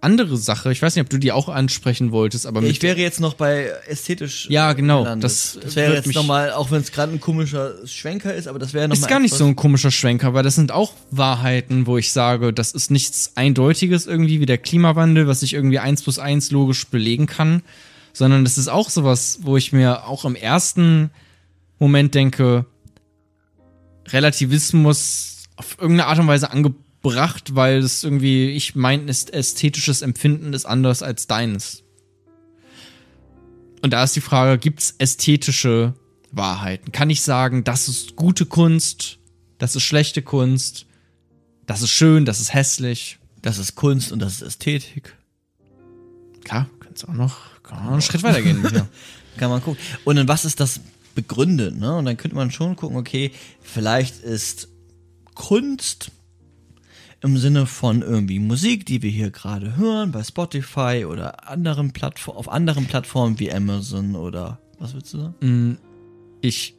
[0.00, 3.20] andere Sache, ich weiß nicht, ob du die auch ansprechen wolltest, aber Ich wäre jetzt
[3.20, 4.46] noch bei ästhetisch.
[4.48, 5.24] Ja, genau, gelandet.
[5.24, 8.74] das das wäre jetzt nochmal, auch wenn es gerade ein komischer Schwenker ist, aber das
[8.74, 9.02] wäre nochmal.
[9.02, 12.52] ist gar nicht so ein komischer Schwenker, weil das sind auch Wahrheiten, wo ich sage,
[12.52, 16.86] das ist nichts Eindeutiges irgendwie wie der Klimawandel, was ich irgendwie eins plus eins logisch
[16.86, 17.62] belegen kann,
[18.12, 21.10] sondern das ist auch sowas, wo ich mir auch im ersten
[21.80, 22.66] Moment denke,
[24.08, 26.50] Relativismus auf irgendeine Art und Weise
[27.02, 31.84] angebracht, weil es irgendwie, ich mein ist ästhetisches Empfinden ist anders als deines.
[33.82, 35.94] Und da ist die Frage, gibt's ästhetische
[36.32, 36.92] Wahrheiten?
[36.92, 39.18] Kann ich sagen, das ist gute Kunst
[39.58, 40.86] das ist schlechte Kunst,
[41.66, 43.18] das ist schön, das ist hässlich.
[43.42, 45.16] Das ist Kunst und das ist Ästhetik.
[46.42, 48.66] Klar, kannst auch noch, kann auch noch einen Schritt weitergehen.
[48.72, 48.88] ja.
[49.36, 49.80] Kann man gucken.
[50.04, 50.80] Und in was ist das
[51.14, 51.96] begründet, ne?
[51.96, 53.30] Und dann könnte man schon gucken, okay,
[53.62, 54.68] vielleicht ist
[55.34, 56.10] Kunst
[57.20, 62.36] im Sinne von irgendwie Musik, die wir hier gerade hören, bei Spotify oder anderen Plattform,
[62.36, 65.78] auf anderen Plattformen wie Amazon oder was willst du sagen?
[66.40, 66.74] Ich,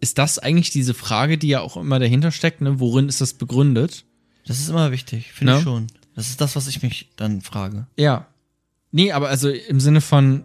[0.00, 2.80] ist das eigentlich diese Frage, die ja auch immer dahinter steckt, ne?
[2.80, 4.04] Worin ist das begründet?
[4.46, 5.58] Das ist immer wichtig, finde Ne?
[5.58, 5.86] ich schon.
[6.16, 7.86] Das ist das, was ich mich dann frage.
[7.96, 8.26] Ja.
[8.90, 10.42] Nee, aber also im Sinne von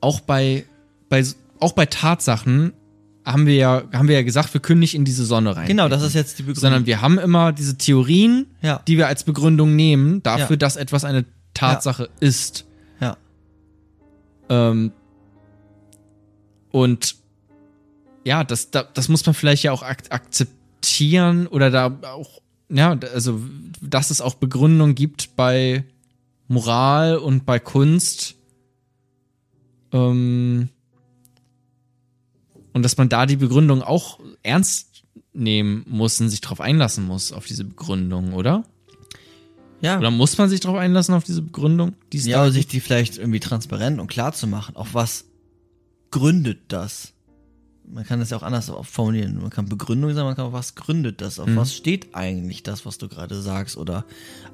[0.00, 0.66] auch bei,
[1.08, 1.24] bei
[1.58, 2.74] auch bei Tatsachen
[3.26, 5.66] haben wir ja haben wir ja gesagt, wir können nicht in diese Sonne rein.
[5.66, 6.60] Genau, das ist jetzt die Begründung.
[6.62, 8.80] sondern wir haben immer diese Theorien, Ja.
[8.86, 10.56] die wir als Begründung nehmen dafür, Ja.
[10.56, 12.64] dass etwas eine Tatsache ist.
[13.00, 13.16] ja.
[14.48, 14.92] Ähm,
[16.70, 17.16] und
[18.24, 22.96] ja, das, da, das muss man vielleicht ja auch ak akzeptieren oder da auch, ja,
[23.12, 23.40] also,
[23.80, 25.84] dass es auch Begründung gibt bei
[26.48, 28.34] Moral und bei Kunst.
[29.92, 30.68] Ähm,
[32.76, 35.02] und dass man da die Begründung auch ernst
[35.32, 38.64] nehmen muss und sich darauf einlassen muss, auf diese Begründung, oder?
[39.80, 39.98] Ja.
[39.98, 41.94] Oder muss man sich darauf einlassen, auf diese Begründung?
[42.12, 44.76] Die Ja, oder sich die vielleicht irgendwie transparent und klar zu machen.
[44.76, 45.24] Auf was
[46.10, 47.14] gründet das?
[47.88, 49.40] Man kann das ja auch anders formulieren.
[49.40, 51.38] Man kann Begründung sagen, man kann auch was gründet das?
[51.38, 51.56] Auf Mhm.
[51.56, 54.04] was steht eigentlich das, was du gerade sagst oder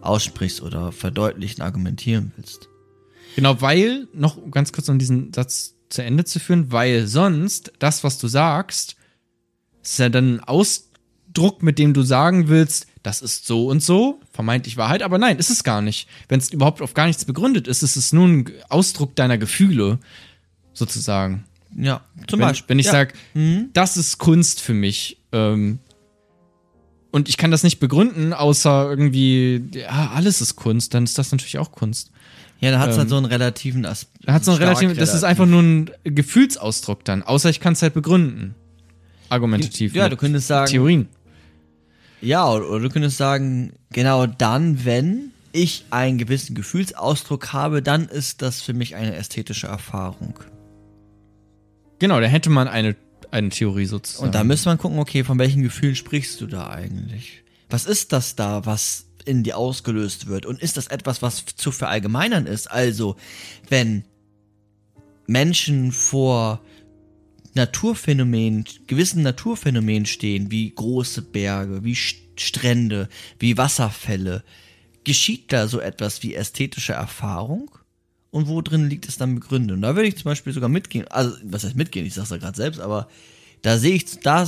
[0.01, 2.69] aussprichst oder verdeutlichen, argumentieren willst?
[3.35, 8.03] Genau, weil, noch ganz kurz um diesen Satz zu Ende zu führen, weil sonst das,
[8.05, 8.97] was du sagst,
[9.83, 14.21] ist ja dann ein Ausdruck, mit dem du sagen willst, das ist so und so,
[14.33, 16.09] vermeintlich Wahrheit, aber nein, ist es gar nicht.
[16.29, 19.99] Wenn es überhaupt auf gar nichts begründet ist, ist es nur ein Ausdruck deiner Gefühle,
[20.73, 21.45] sozusagen.
[21.77, 22.69] Ja, zum wenn, Beispiel.
[22.69, 22.93] wenn ich ja.
[22.93, 23.15] sage,
[23.73, 25.79] das ist Kunst für mich, ähm,
[27.13, 31.31] und ich kann das nicht begründen, außer irgendwie, ja, alles ist Kunst, dann ist das
[31.31, 32.11] natürlich auch Kunst.
[32.63, 34.29] Ja, da hat es ähm, halt so einen relativen Aspekt.
[34.29, 37.83] Hat so einen relativen, das ist einfach nur ein Gefühlsausdruck dann, außer ich kann es
[37.83, 38.55] halt begründen.
[39.29, 39.95] Argumentativ.
[39.97, 41.09] Ja, du könntest sagen, Theorien.
[42.21, 48.07] Ja, oder, oder du könntest sagen, genau dann, wenn ich einen gewissen Gefühlsausdruck habe, dann
[48.07, 50.39] ist das für mich eine ästhetische Erfahrung.
[51.99, 52.95] Genau, da hätte man eine,
[53.33, 54.27] eine Theorie sozusagen.
[54.27, 57.43] Und da müsste man gucken, okay, von welchen Gefühlen sprichst du da eigentlich?
[57.71, 60.47] Was ist das da, was in dir ausgelöst wird?
[60.47, 62.71] Und ist das etwas, was zu verallgemeinern ist?
[62.71, 63.17] Also,
[63.69, 64.05] wenn
[65.27, 66.61] Menschen vor
[67.55, 73.09] Naturphänomenen, gewissen Naturphänomenen stehen, wie große Berge, wie St- Strände,
[73.39, 74.43] wie Wasserfälle,
[75.05, 77.71] geschieht da so etwas wie ästhetische Erfahrung?
[78.31, 79.77] Und wo drin liegt es dann begründet?
[79.77, 82.39] Und da würde ich zum Beispiel sogar mitgehen, also was heißt mitgehen, ich sag's ja
[82.39, 83.09] gerade selbst, aber
[83.63, 84.47] da sehe ich, da,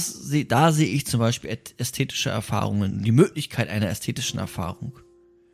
[0.49, 4.99] da sehe ich zum Beispiel äst- ästhetische Erfahrungen, die Möglichkeit einer ästhetischen Erfahrung.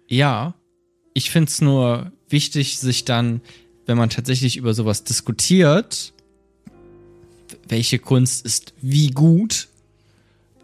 [0.08, 0.54] Ja,
[1.14, 3.42] ich finde es nur wichtig, sich dann,
[3.86, 6.12] wenn man tatsächlich über sowas diskutiert,
[7.68, 9.68] welche Kunst ist wie gut,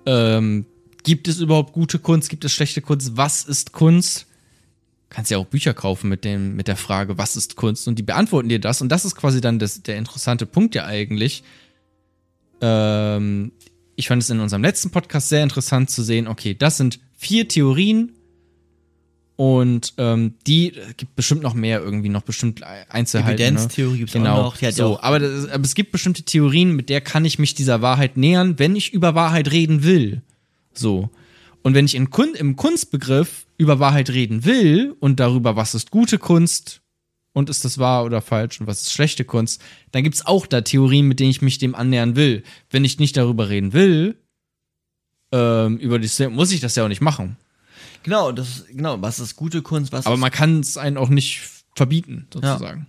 [0.06, 0.64] ähm,
[1.02, 4.26] gibt es überhaupt gute Kunst, gibt es schlechte Kunst, was ist Kunst?
[5.08, 7.86] Kannst ja auch Bücher kaufen mit, dem, mit der Frage, was ist Kunst?
[7.86, 8.82] Und die beantworten dir das.
[8.82, 11.44] Und das ist quasi dann das, der interessante Punkt ja eigentlich.
[12.60, 13.52] Ähm,
[13.96, 17.48] ich fand es in unserem letzten Podcast sehr interessant zu sehen, okay, das sind vier
[17.48, 18.12] Theorien,
[19.36, 23.34] und ähm, die äh, gibt bestimmt noch mehr irgendwie, noch bestimmt Einzelheiten.
[23.34, 23.98] Evidenztheorie ne?
[23.98, 24.36] gibt's genau.
[24.36, 24.56] auch noch.
[24.56, 27.54] Die so, auch- aber, das, aber es gibt bestimmte Theorien, mit der kann ich mich
[27.54, 30.22] dieser Wahrheit nähern, wenn ich über Wahrheit reden will.
[30.72, 31.10] So.
[31.62, 35.90] Und wenn ich in Kun im Kunstbegriff über Wahrheit reden will und darüber, was ist
[35.90, 36.80] gute Kunst
[37.36, 39.60] und ist das wahr oder falsch und was ist schlechte Kunst,
[39.92, 42.42] dann gibt's auch da Theorien, mit denen ich mich dem annähern will.
[42.70, 44.16] Wenn ich nicht darüber reden will,
[45.32, 47.36] ähm, über die muss ich das ja auch nicht machen.
[48.04, 51.10] Genau, das ist, genau, was ist gute Kunst, was Aber man kann es einen auch
[51.10, 51.42] nicht
[51.74, 52.86] verbieten, sozusagen.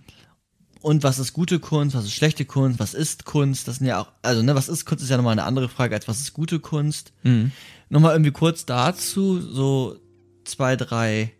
[0.80, 4.00] und was ist gute Kunst, was ist schlechte Kunst, was ist Kunst, das sind ja
[4.00, 6.32] auch, also ne, was ist Kunst ist ja nochmal eine andere Frage als was ist
[6.32, 7.12] gute Kunst.
[7.22, 7.52] Mhm.
[7.90, 9.98] Nochmal irgendwie kurz dazu, so
[10.46, 11.34] zwei, drei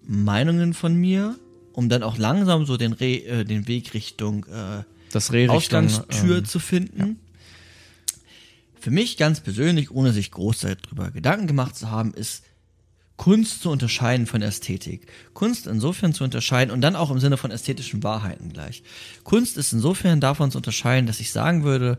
[0.00, 1.36] Meinungen von mir,
[1.72, 5.56] um dann auch langsam so den, Re äh, den Weg Richtung äh, Das Rehrichtung.
[5.56, 7.20] Ausgangstür ähm, zu finden.
[8.80, 12.42] Für mich ganz persönlich, ohne sich groß darüber Gedanken gemacht zu haben, ist
[13.16, 15.06] Kunst zu unterscheiden von Ästhetik.
[15.34, 18.82] Kunst insofern zu unterscheiden und dann auch im Sinne von ästhetischen Wahrheiten gleich.
[19.22, 21.98] Kunst ist insofern davon zu unterscheiden, dass ich sagen würde,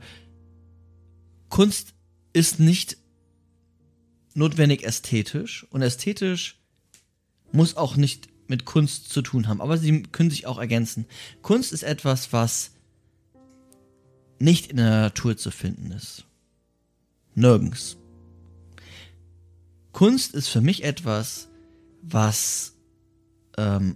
[1.48, 1.94] Kunst
[2.34, 2.98] ist nicht
[4.34, 6.60] notwendig ästhetisch und ästhetisch
[7.54, 11.06] muss auch nicht mit Kunst zu tun haben, aber sie können sich auch ergänzen.
[11.42, 12.72] Kunst ist etwas, was
[14.40, 16.26] nicht in der Natur zu finden ist.
[17.36, 17.98] Nirgends.
[19.92, 21.48] Kunst ist für mich etwas,
[22.02, 22.74] was
[23.58, 23.96] ähm,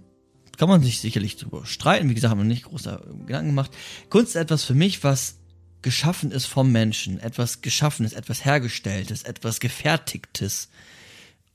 [0.56, 2.08] kann man sich sicherlich drüber streiten.
[2.10, 3.70] Wie gesagt, haben wir nicht große Gedanken gemacht.
[4.10, 5.36] Kunst ist etwas für mich, was
[5.82, 10.68] geschaffen ist vom Menschen, etwas geschaffenes, etwas hergestelltes, etwas gefertigtes.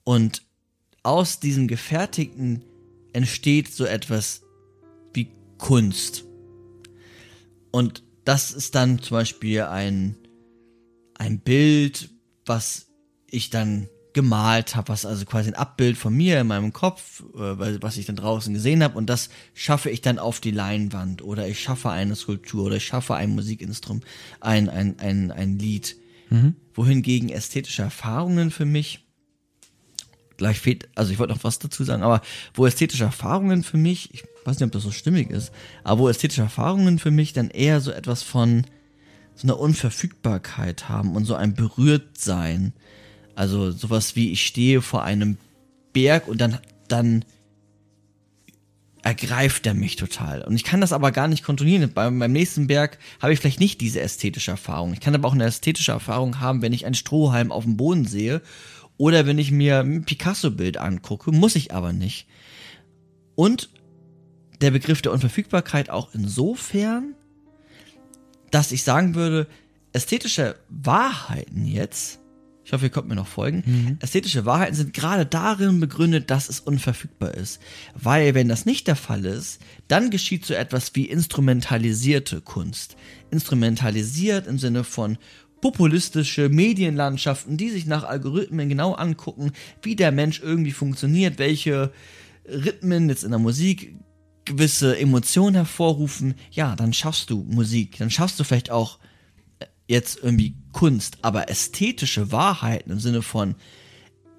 [0.06, 0.44] Und
[1.04, 2.64] aus diesem Gefertigten
[3.14, 4.42] entsteht so etwas
[5.14, 6.26] wie Kunst.
[7.72, 10.16] Und das ist dann zum Beispiel ein,
[11.16, 12.10] ein Bild,
[12.46, 12.88] was
[13.30, 17.82] ich dann gemalt habe, was also quasi ein Abbild von mir in meinem Kopf, äh,
[17.82, 21.48] was ich dann draußen gesehen habe und das schaffe ich dann auf die Leinwand oder
[21.48, 24.06] ich schaffe eine Skulptur oder ich schaffe ein Musikinstrument,
[24.40, 25.98] ein, ein, ein, ein Lied.
[26.30, 26.56] Mhm.
[26.76, 29.03] Wohingegen ästhetische Erfahrungen für mich,
[30.44, 32.22] gleich fehlt, also ich wollte noch was dazu sagen, aber
[32.54, 35.52] wo ästhetische Erfahrungen für mich, ich weiß nicht, ob das so stimmig ist,
[35.84, 38.66] aber wo ästhetische Erfahrungen für mich dann eher so etwas von
[39.36, 42.74] so einer Unverfügbarkeit haben und so ein Berührtsein
[43.36, 45.38] also sowas wie ich stehe vor einem
[45.92, 47.26] Berg und dann, dann
[49.02, 50.44] ergreift er mich total.
[50.44, 51.92] Und ich kann das aber gar nicht kontrollieren.
[51.94, 54.94] Beim, beim nächsten Berg habe ich vielleicht nicht diese ästhetische Erfahrung.
[54.94, 58.06] Ich kann aber auch eine ästhetische Erfahrung haben, wenn ich einen Strohhalm auf dem Boden
[58.06, 58.42] sehe
[58.98, 61.32] oder wenn ich mir ein Picasso-Bild angucke.
[61.32, 62.28] Muss ich aber nicht.
[63.36, 63.70] Und
[64.62, 67.16] der Begriff der Unverfügbarkeit auch insofern,
[68.52, 69.48] dass ich sagen würde,
[69.94, 72.20] ästhetische Wahrheiten jetzt
[72.66, 73.64] ich hoffe, ihr könnt mir noch folgen.
[73.66, 73.98] Mhm.
[74.00, 77.60] Ästhetische Wahrheiten sind gerade darin begründet, dass es unverfügbar ist.
[77.94, 82.96] Weil, wenn das nicht der Fall ist, dann geschieht so etwas wie instrumentalisierte Kunst.
[83.32, 85.18] Instrumentalisiert im Sinne von
[85.64, 91.94] populistische Medienlandschaften, die sich nach Algorithmen genau angucken, wie der Mensch irgendwie funktioniert, welche
[92.46, 93.96] Rhythmen jetzt in der Musik
[94.44, 96.36] gewisse Emotionen hervorrufen.
[96.52, 97.98] Ja, dann schaffst du Musik.
[98.00, 99.00] Dann schaffst du vielleicht auch
[99.88, 103.56] jetzt irgendwie Kunst, aber ästhetische Wahrheiten im Sinne von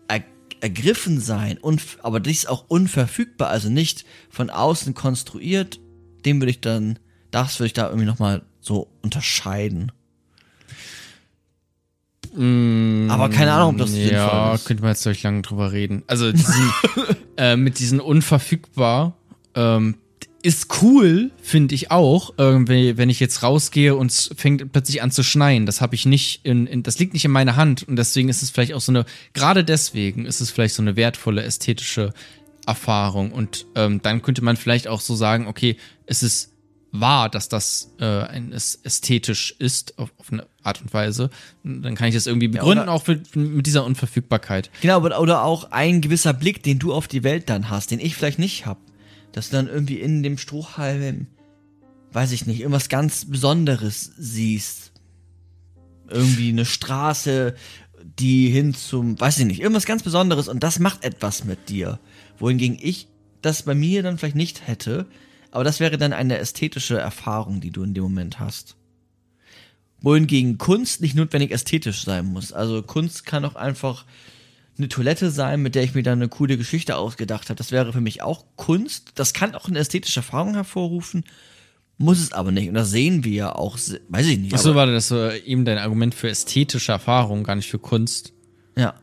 [0.09, 0.25] er,
[0.61, 5.81] ergriffen sein, und, aber dies auch unverfügbar, also nicht von außen konstruiert,
[6.27, 6.99] dem würde ich dann,
[7.31, 9.91] das würde ich da irgendwie nochmal so unterscheiden.
[12.35, 14.63] Mm, aber keine Ahnung, ob das sinnvoll ja, ist.
[14.63, 16.03] Ja, könnte man jetzt euch lange drüber reden.
[16.07, 16.73] Also diesen,
[17.37, 19.17] äh, mit diesen unverfügbar,
[19.55, 19.97] ähm,
[20.43, 25.11] ist cool, finde ich auch, irgendwie, wenn ich jetzt rausgehe und es fängt plötzlich an
[25.11, 25.65] zu schneien.
[25.65, 28.43] Das habe ich nicht in, in, das liegt nicht in meiner Hand und deswegen ist
[28.43, 32.13] es vielleicht auch so eine, gerade deswegen ist es vielleicht so eine wertvolle ästhetische
[32.67, 36.54] Erfahrung und ähm, dann könnte man vielleicht auch so sagen, okay, es ist
[37.01, 41.31] wahr, dass das äh, ein, ästhetisch ist auf, auf, eine Art und Weise.
[41.63, 44.71] Dann kann ich das irgendwie begründen, ja, auch für, mit dieser Unverfügbarkeit.
[44.81, 48.15] Genau, oder auch ein gewisser Blick, den du auf die Welt dann hast, den ich
[48.15, 48.81] vielleicht nicht habe
[49.35, 51.27] dass du dann irgendwie in dem Strohhalm,
[52.13, 54.93] weiß ich nicht, irgendwas ganz Besonderes siehst.
[56.09, 57.57] Irgendwie eine Straße,
[58.19, 61.99] die hin zum, weiß ich nicht, irgendwas ganz Besonderes und das macht etwas mit dir.
[62.39, 63.09] Wohingegen ich
[63.43, 65.07] das bei mir dann vielleicht nicht hätte,
[65.55, 68.75] aber das wäre dann eine ästhetische Erfahrung, die du in dem Moment hast.
[70.01, 72.53] Wohingegen Kunst nicht notwendig ästhetisch sein muss.
[72.53, 74.05] Also Kunst kann auch einfach
[74.77, 77.57] eine Toilette sein, mit der ich mir dann eine coole Geschichte ausgedacht habe.
[77.57, 79.13] Das wäre für mich auch Kunst.
[79.15, 81.25] Das kann auch eine ästhetische Erfahrung hervorrufen,
[81.99, 82.69] muss es aber nicht.
[82.69, 83.79] Und das sehen wir ja auch,
[84.09, 84.55] weiß ich nicht.
[84.55, 88.33] Achso, war das so eben dein Argument für ästhetische Erfahrung, gar nicht für Kunst?
[88.77, 88.95] Ja.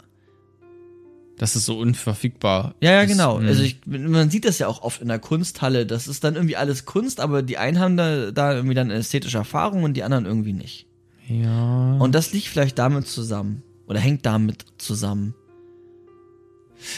[1.42, 2.76] Das ist so unverfügbar.
[2.82, 3.40] Ja, ja, genau.
[3.40, 5.88] Ist, also ich, man sieht das ja auch oft in der Kunsthalle.
[5.88, 9.00] Das ist dann irgendwie alles Kunst, aber die einen haben da, da irgendwie dann eine
[9.00, 10.86] ästhetische Erfahrung und die anderen irgendwie nicht.
[11.28, 11.94] Ja.
[11.94, 13.64] Und das liegt vielleicht damit zusammen.
[13.88, 15.34] Oder hängt damit zusammen.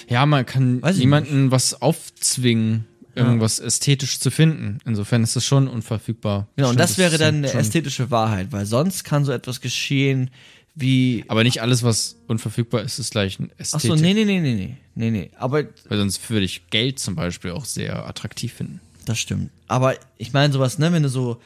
[0.09, 2.83] Ja, man kann Weiß niemanden was aufzwingen,
[3.15, 3.65] irgendwas ja.
[3.65, 4.79] ästhetisch zu finden.
[4.83, 6.49] Insofern ist es schon unverfügbar.
[6.57, 10.31] Genau, und das wäre dann eine ästhetische Wahrheit, weil sonst kann so etwas geschehen
[10.75, 11.23] wie.
[11.27, 13.91] Aber nicht alles, was unverfügbar ist, ist gleich ein Ästhetik.
[13.91, 15.31] Achso, nee, nee, nee, nee, nee, nee, nee.
[15.37, 15.63] Aber.
[15.87, 18.81] Weil sonst würde ich Geld zum Beispiel auch sehr attraktiv finden.
[19.05, 19.51] Das stimmt.
[19.67, 21.41] Aber ich meine sowas, ne, wenn du so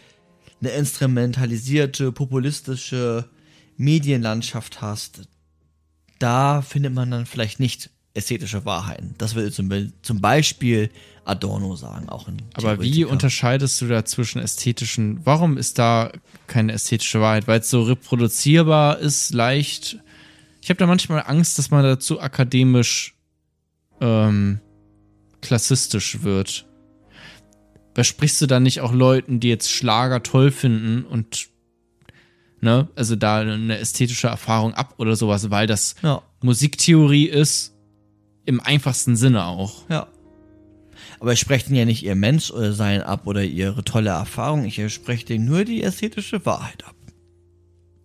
[0.61, 3.29] eine instrumentalisierte, populistische
[3.77, 5.21] Medienlandschaft hast,
[6.19, 9.15] da findet man dann vielleicht nicht ästhetische Wahrheiten.
[9.17, 10.89] Das würde zum, zum Beispiel
[11.25, 16.11] Adorno sagen, auch in Aber wie unterscheidest du da zwischen ästhetischen, warum ist da
[16.47, 17.47] keine ästhetische Wahrheit?
[17.47, 19.99] Weil es so reproduzierbar ist, leicht.
[20.61, 23.15] Ich habe da manchmal Angst, dass man dazu akademisch
[24.01, 24.59] ähm,
[25.41, 26.65] klassistisch wird.
[27.93, 31.49] Versprichst du da nicht auch Leuten, die jetzt Schlager toll finden und
[32.61, 36.21] ne, also da eine ästhetische Erfahrung ab oder sowas, weil das ja.
[36.41, 37.76] Musiktheorie ist
[38.47, 39.87] im einfachsten Sinne auch.
[39.89, 40.07] Ja.
[41.19, 44.65] Aber ich spreche denen ja nicht ihr Menschsein ab oder ihre tolle Erfahrung.
[44.65, 46.95] Ich spreche denen nur die ästhetische Wahrheit ab.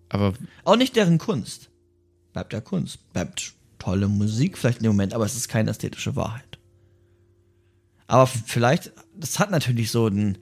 [0.09, 0.35] Aber.
[0.65, 1.71] Auch nicht deren Kunst.
[2.33, 3.13] Bleibt ja Kunst.
[3.13, 6.59] Bleibt tolle Musik, vielleicht in dem Moment, aber es ist keine ästhetische Wahrheit.
[8.09, 10.39] Aber vielleicht, das hat natürlich so einen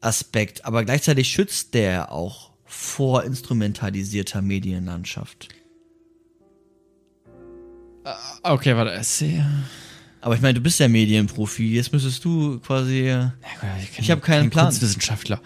[0.00, 5.48] Aspekt, aber gleichzeitig schützt der auch vor instrumentalisierter Medienlandschaft.
[8.42, 9.00] Okay, warte.
[10.20, 13.08] Aber ich meine, du bist ja Medienprofi, jetzt müsstest du quasi.
[13.08, 13.28] äh,
[13.98, 14.66] Ich hab keinen kein Plan.
[14.66, 15.40] Kunstwissenschaftler.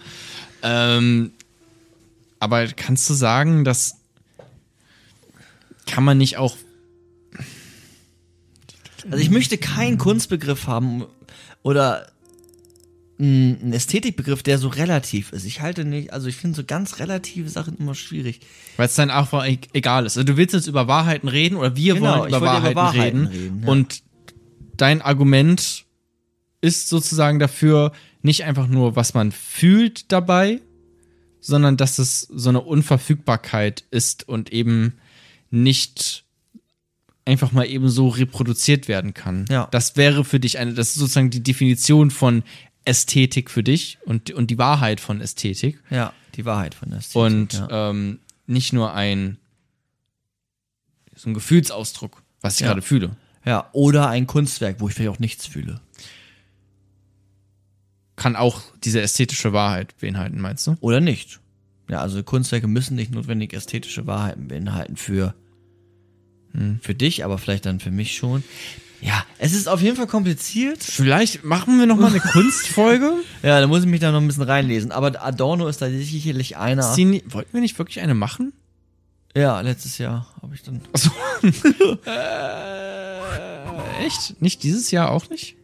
[0.63, 1.33] Ähm,
[2.39, 3.97] aber kannst du sagen, dass
[5.85, 6.55] kann man nicht auch
[9.09, 11.05] Also ich möchte keinen Kunstbegriff haben
[11.63, 12.11] oder
[13.21, 15.45] einen Ästhetikbegriff, der so relativ ist.
[15.45, 18.39] Ich halte nicht, also ich finde so ganz relative Sachen immer schwierig.
[18.77, 20.17] Weil es dann einfach e- egal ist.
[20.17, 23.25] Also du willst jetzt über Wahrheiten reden oder wir Genau, wollen über Wahrheiten, über Wahrheiten
[23.27, 23.41] reden.
[23.43, 23.69] reden, ja.
[23.69, 24.03] Und
[24.77, 25.85] dein Argument
[26.61, 27.91] ist sozusagen dafür
[28.21, 30.61] nicht einfach nur, was man fühlt dabei,
[31.39, 34.93] sondern dass es so eine Unverfügbarkeit ist und eben
[35.49, 36.23] nicht
[37.25, 39.45] einfach mal eben so reproduziert werden kann.
[39.49, 39.67] Ja.
[39.71, 42.43] Das wäre für dich eine, das ist sozusagen die Definition von
[42.85, 47.15] Ästhetik für dich und, und die Wahrheit von Ästhetik Ja, die Wahrheit von Ästhetik.
[47.15, 47.89] und ja.
[47.89, 49.37] ähm, nicht nur ein
[51.15, 52.67] so ein Gefühlsausdruck, was ich Ja.
[52.67, 53.15] gerade fühle.
[53.45, 55.79] ja, oder ein Kunstwerk, wo ich vielleicht auch nichts fühle.
[58.15, 60.75] Kann auch diese ästhetische Wahrheit beinhalten, meinst du?
[60.81, 61.39] Oder nicht.
[61.89, 65.33] Ja, also Kunstwerke müssen nicht notwendig ästhetische Wahrheiten beinhalten für,
[66.53, 66.79] Hm.
[66.81, 68.43] für dich, aber vielleicht dann für mich schon.
[69.01, 70.83] Ja, es ist auf jeden Fall kompliziert.
[70.83, 73.11] Vielleicht machen wir noch mal eine Kunstfolge.
[73.41, 74.91] Ja, da muss ich mich da noch ein bisschen reinlesen.
[74.91, 76.87] Aber Adorno ist da sicherlich einer.
[76.89, 78.53] Ist die nie- Wollten wir nicht wirklich eine machen?
[79.35, 80.81] Ja, letztes Jahr habe ich dann.
[80.93, 81.09] Achso.
[82.05, 84.41] äh, echt?
[84.41, 85.55] Nicht dieses Jahr auch nicht?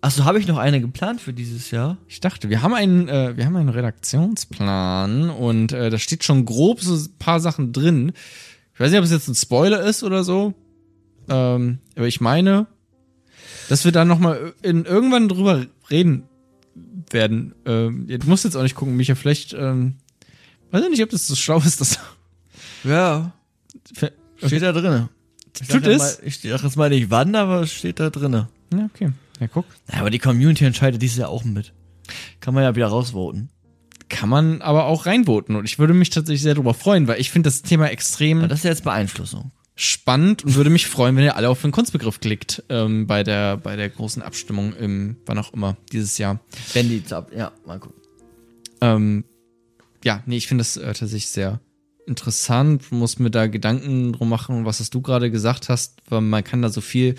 [0.00, 1.98] Achso, habe ich noch eine geplant für dieses Jahr?
[2.08, 6.46] Ich dachte, wir haben einen, äh, wir haben einen Redaktionsplan und äh, da steht schon
[6.46, 8.12] grob so ein paar Sachen drin.
[8.74, 10.54] Ich weiß nicht, ob es jetzt ein Spoiler ist oder so.
[11.28, 12.66] Ähm, aber ich meine,
[13.70, 16.24] dass wir da noch mal in, irgendwann drüber reden
[17.10, 17.54] werden.
[17.64, 19.14] Ähm, du musst jetzt auch nicht gucken, Micha.
[19.14, 19.94] Vielleicht, ähm,
[20.72, 22.00] weiß ich nicht, ob das so schlau ist, dass
[22.82, 23.32] Ja,
[23.94, 24.10] Okay.
[24.46, 25.08] steht da.
[25.60, 25.98] Ich Tut es?
[25.98, 28.48] Mal, ich sag jetzt mal nicht wann, aber es steht da drinne.
[28.72, 29.12] Ja, okay.
[29.38, 29.66] Ja, guck.
[29.92, 31.72] Ja, aber die Community entscheidet dieses Jahr auch mit.
[32.40, 33.50] Kann man ja wieder rausvoten.
[34.08, 37.30] Kann man aber auch reinvoten und ich würde mich tatsächlich sehr darüber freuen, weil ich
[37.30, 39.52] finde das Thema extrem Aber das ist ja jetzt Beeinflussung.
[39.80, 43.56] Spannend und würde mich freuen, wenn ihr alle auf den Kunstbegriff klickt ähm, bei der
[43.56, 46.38] bei der großen Abstimmung im wann auch immer dieses Jahr.
[46.74, 47.02] Wenn die,
[47.34, 47.98] ja, mal gucken.
[48.82, 49.24] Ähm,
[50.04, 51.60] ja, nee, ich finde das äh, tatsächlich sehr
[52.06, 52.92] interessant.
[52.92, 56.68] Muss mir da Gedanken drum machen, was du gerade gesagt hast, weil man kann da
[56.68, 57.14] so viel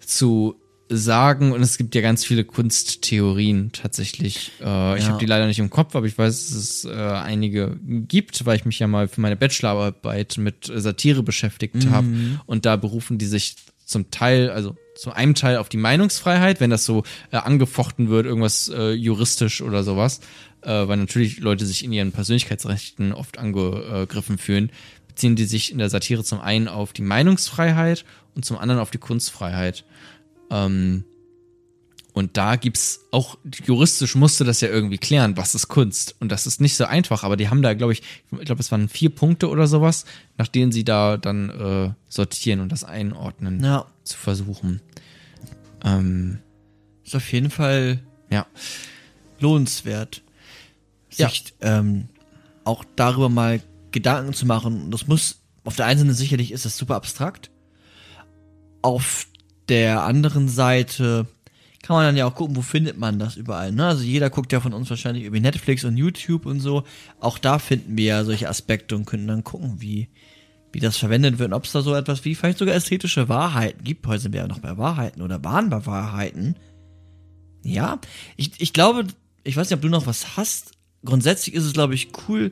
[0.00, 0.58] zu
[0.90, 4.52] sagen und es gibt ja ganz viele Kunsttheorien tatsächlich.
[4.60, 5.08] Äh, Ich Ja.
[5.10, 8.56] habe die leider nicht im Kopf, aber ich weiß, dass es äh, einige gibt, weil
[8.56, 12.06] ich mich ja mal für meine Bachelorarbeit mit Satire beschäftigt habe
[12.46, 16.70] und da berufen die sich zum Teil, also zu einem Teil auf die Meinungsfreiheit, wenn
[16.70, 20.20] das so äh, angefochten wird, irgendwas äh, juristisch oder sowas,
[20.62, 24.70] äh, weil natürlich Leute sich in ihren Persönlichkeitsrechten oft angegriffen fühlen,
[25.06, 28.90] beziehen die sich in der Satire zum einen auf die Meinungsfreiheit und zum anderen auf
[28.90, 29.84] die Kunstfreiheit.
[30.50, 31.04] Ähm,
[32.14, 36.16] und da gibt's auch, juristisch musste das ja irgendwie klären, was ist Kunst.
[36.18, 38.72] Und das ist nicht so einfach, aber die haben da, glaube ich, ich glaube, es
[38.72, 40.04] waren vier Punkte oder sowas,
[40.36, 44.80] nach denen sie da dann äh, sortieren und das einordnen Ja, zu versuchen.
[45.84, 46.40] Ähm,
[47.04, 48.46] ist auf jeden Fall ja.
[49.38, 50.22] lohnenswert,
[51.14, 51.28] Ja.
[51.28, 52.08] sich ähm,
[52.64, 54.90] auch darüber mal Gedanken zu machen.
[54.90, 57.50] Das muss, auf der einen Seite sicherlich ist das super abstrakt.
[58.82, 59.26] Auf
[59.68, 61.26] der anderen Seite
[61.82, 63.72] kann man dann ja auch gucken, wo findet man das überall.
[63.72, 63.86] Ne?
[63.86, 66.84] Also jeder guckt ja von uns wahrscheinlich über Netflix und YouTube und so.
[67.20, 70.08] Auch da finden wir ja solche Aspekte und können dann gucken, wie,
[70.72, 73.84] wie das verwendet wird und ob es da so etwas wie vielleicht sogar ästhetische Wahrheiten
[73.84, 74.06] gibt.
[74.06, 76.56] Heute sind wir ja noch bei Wahrheiten oder waren bei Wahrheiten.
[77.62, 78.00] Ja,
[78.36, 79.06] ich, ich glaube,
[79.44, 80.72] ich weiß nicht, ob du noch was hast.
[81.04, 82.50] Grundsätzlich ist es, glaube ich, cool,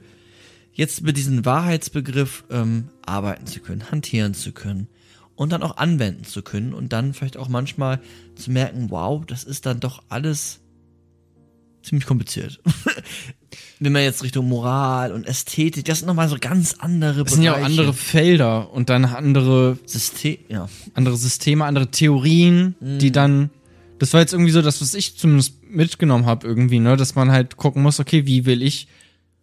[0.72, 4.88] jetzt mit diesem Wahrheitsbegriff ähm, arbeiten zu können, hantieren zu können
[5.36, 8.00] und dann auch anwenden zu können und dann vielleicht auch manchmal
[8.34, 10.60] zu merken, wow, das ist dann doch alles
[11.82, 12.60] ziemlich kompliziert.
[13.78, 17.42] Wenn man jetzt Richtung Moral und Ästhetik, das sind nochmal so ganz andere Das sind
[17.42, 20.68] ja auch andere Felder und dann andere, System, ja.
[20.94, 23.50] andere Systeme, andere Theorien, die dann.
[23.98, 27.30] Das war jetzt irgendwie so das, was ich zumindest mitgenommen habe, irgendwie, ne, dass man
[27.30, 28.88] halt gucken muss, okay, wie will ich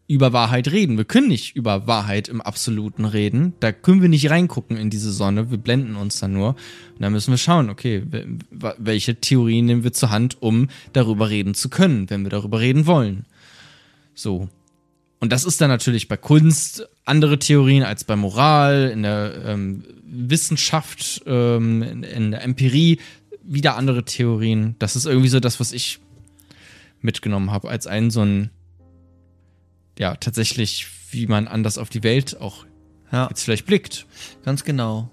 [0.08, 0.98] über Wahrheit reden?
[0.98, 3.54] Wir können nicht über Wahrheit im Absoluten reden.
[3.60, 5.50] Da können wir nicht reingucken in diese Sonne.
[5.50, 6.50] Wir blenden uns dann nur.
[6.50, 11.30] Und da müssen wir schauen, okay, wel- welche Theorien nehmen wir zur Hand, um darüber
[11.30, 13.26] reden zu können, wenn wir darüber reden wollen.
[14.14, 14.50] So.
[15.20, 19.84] Und das ist dann natürlich bei Kunst andere Theorien als bei Moral, in der, ähm,
[20.06, 23.00] Wissenschaft, ähm, in, in der Empirie
[23.42, 24.76] wieder andere Theorien.
[24.80, 26.00] Das ist irgendwie so das, was ich
[27.02, 28.50] mitgenommen habe, als einen so ein,
[30.00, 32.66] ja, tatsächlich, wie man anders auf die Welt auch
[33.12, 34.06] Ja, jetzt vielleicht blickt.
[34.44, 35.10] ganz genau.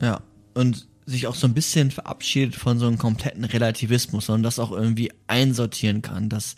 [0.00, 0.20] Ja.
[0.54, 4.72] Und sich auch so ein bisschen verabschiedet von so einem kompletten Relativismus, sondern das auch
[4.72, 6.28] irgendwie einsortieren kann.
[6.28, 6.56] Dass,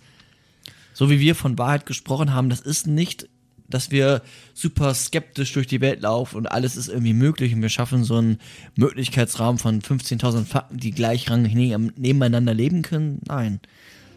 [0.92, 3.28] so wie wir von Wahrheit gesprochen haben, das ist nicht,
[3.68, 4.22] dass wir
[4.52, 8.16] super skeptisch durch die Welt laufen und alles ist irgendwie möglich und wir schaffen so
[8.16, 8.38] einen
[8.74, 13.20] Möglichkeitsraum von 15.000 Fakten, die gleichrangig neben- nebeneinander leben können.
[13.28, 13.60] Nein.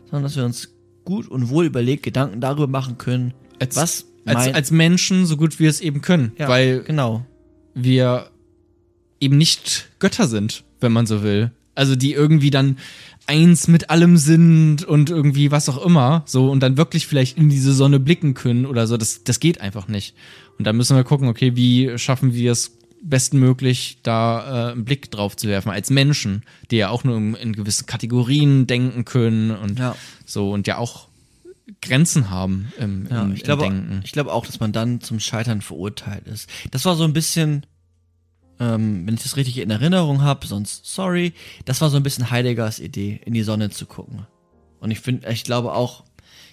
[0.06, 0.70] Sondern dass wir uns
[1.06, 5.60] gut und wohl überlegt Gedanken darüber machen können, Als, was als, als Menschen so gut
[5.60, 6.32] wir es eben können.
[6.38, 7.26] Ja, weil genau.
[7.74, 8.30] wir
[9.20, 11.52] eben nicht Götter sind, wenn man so will.
[11.76, 12.78] Also die irgendwie dann
[13.26, 17.50] eins mit allem sind und irgendwie was auch immer, so und dann wirklich vielleicht in
[17.50, 20.14] diese Sonne blicken können oder so, das, das geht einfach nicht.
[20.58, 25.12] Und da müssen wir gucken, okay, wie schaffen wir es bestmöglich, da äh, einen Blick
[25.12, 29.52] drauf zu werfen, als Menschen, die ja auch nur in, in gewissen Kategorien denken können
[29.52, 29.96] und Ja.
[30.26, 31.08] so und ja auch
[31.82, 34.02] Grenzen haben im, Ja, im, ich glaube, Denken.
[34.04, 36.50] ich glaube auch, dass man dann zum Scheitern verurteilt ist.
[36.72, 37.66] Das war so ein bisschen,
[38.60, 41.34] ähm, wenn ich das richtig in Erinnerung habe, sonst sorry,
[41.66, 44.26] das war so ein bisschen Heideggers Idee, in die Sonne zu gucken.
[44.80, 46.04] Und ich finde, ich glaube auch,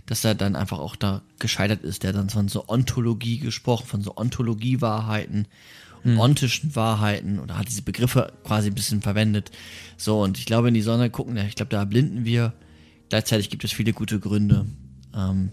[0.07, 2.03] dass er dann einfach auch da gescheitert ist.
[2.03, 5.47] Der dann von so Ontologie gesprochen, von so Ontologie-Wahrheiten,
[6.05, 9.51] ontischen Wahrheiten oder hat diese Begriffe quasi ein bisschen verwendet.
[9.97, 12.53] So, und ich glaube, in die Sonne gucken, ja, ich glaube, da blinden wir.
[13.09, 14.67] Gleichzeitig gibt es viele gute Gründe,
[15.15, 15.51] ähm,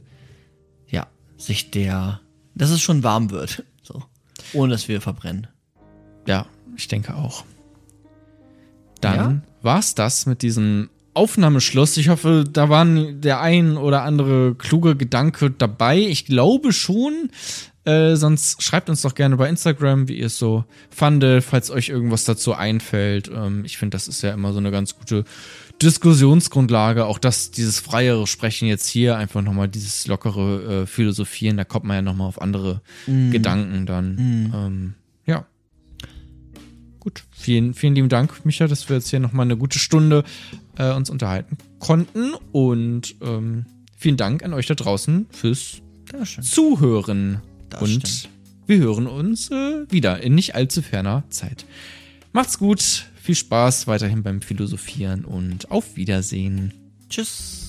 [0.89, 2.21] ja, sich der,
[2.55, 4.03] dass es schon warm wird, so,
[4.53, 5.47] ohne dass wir verbrennen.
[6.27, 6.45] Ja,
[6.75, 7.45] ich denke auch.
[9.01, 9.41] Dann Ja?
[9.61, 11.97] war's das mit diesem Aufnahmeschluss.
[11.97, 15.97] Ich hoffe, da waren der ein oder andere kluge Gedanke dabei.
[15.99, 17.29] Ich glaube schon.
[17.88, 21.88] Äh, sonst schreibt uns doch gerne bei Instagram, wie ihr es so fandet, falls euch
[21.88, 23.31] irgendwas dazu einfällt.
[23.33, 25.23] Ähm, ich finde, das ist ja immer so eine ganz gute
[25.81, 27.05] Diskussionsgrundlage.
[27.05, 31.85] Auch das, dieses freiere Sprechen jetzt hier, einfach nochmal dieses lockere äh, Philosophieren, da kommt
[31.85, 32.81] man ja nochmal auf andere
[33.31, 34.17] Gedanken dann.
[34.53, 34.93] Ähm,
[35.25, 35.45] ja.
[36.99, 40.25] Gut, vielen, vielen lieben Dank, Micha, dass wir jetzt hier nochmal eine gute Stunde
[40.77, 42.33] äh, uns unterhalten konnten.
[42.51, 43.65] Und ähm,
[43.95, 45.81] vielen Dank an euch da draußen fürs.
[46.41, 47.41] Zuhören.
[47.70, 48.30] Das Und stimmt.
[48.68, 51.65] wir hören uns äh, wieder in nicht allzu ferner Zeit.
[52.34, 56.74] Macht's gut, viel Spaß weiterhin beim Philosophieren und auf Wiedersehen.
[57.09, 57.66] Tschüss.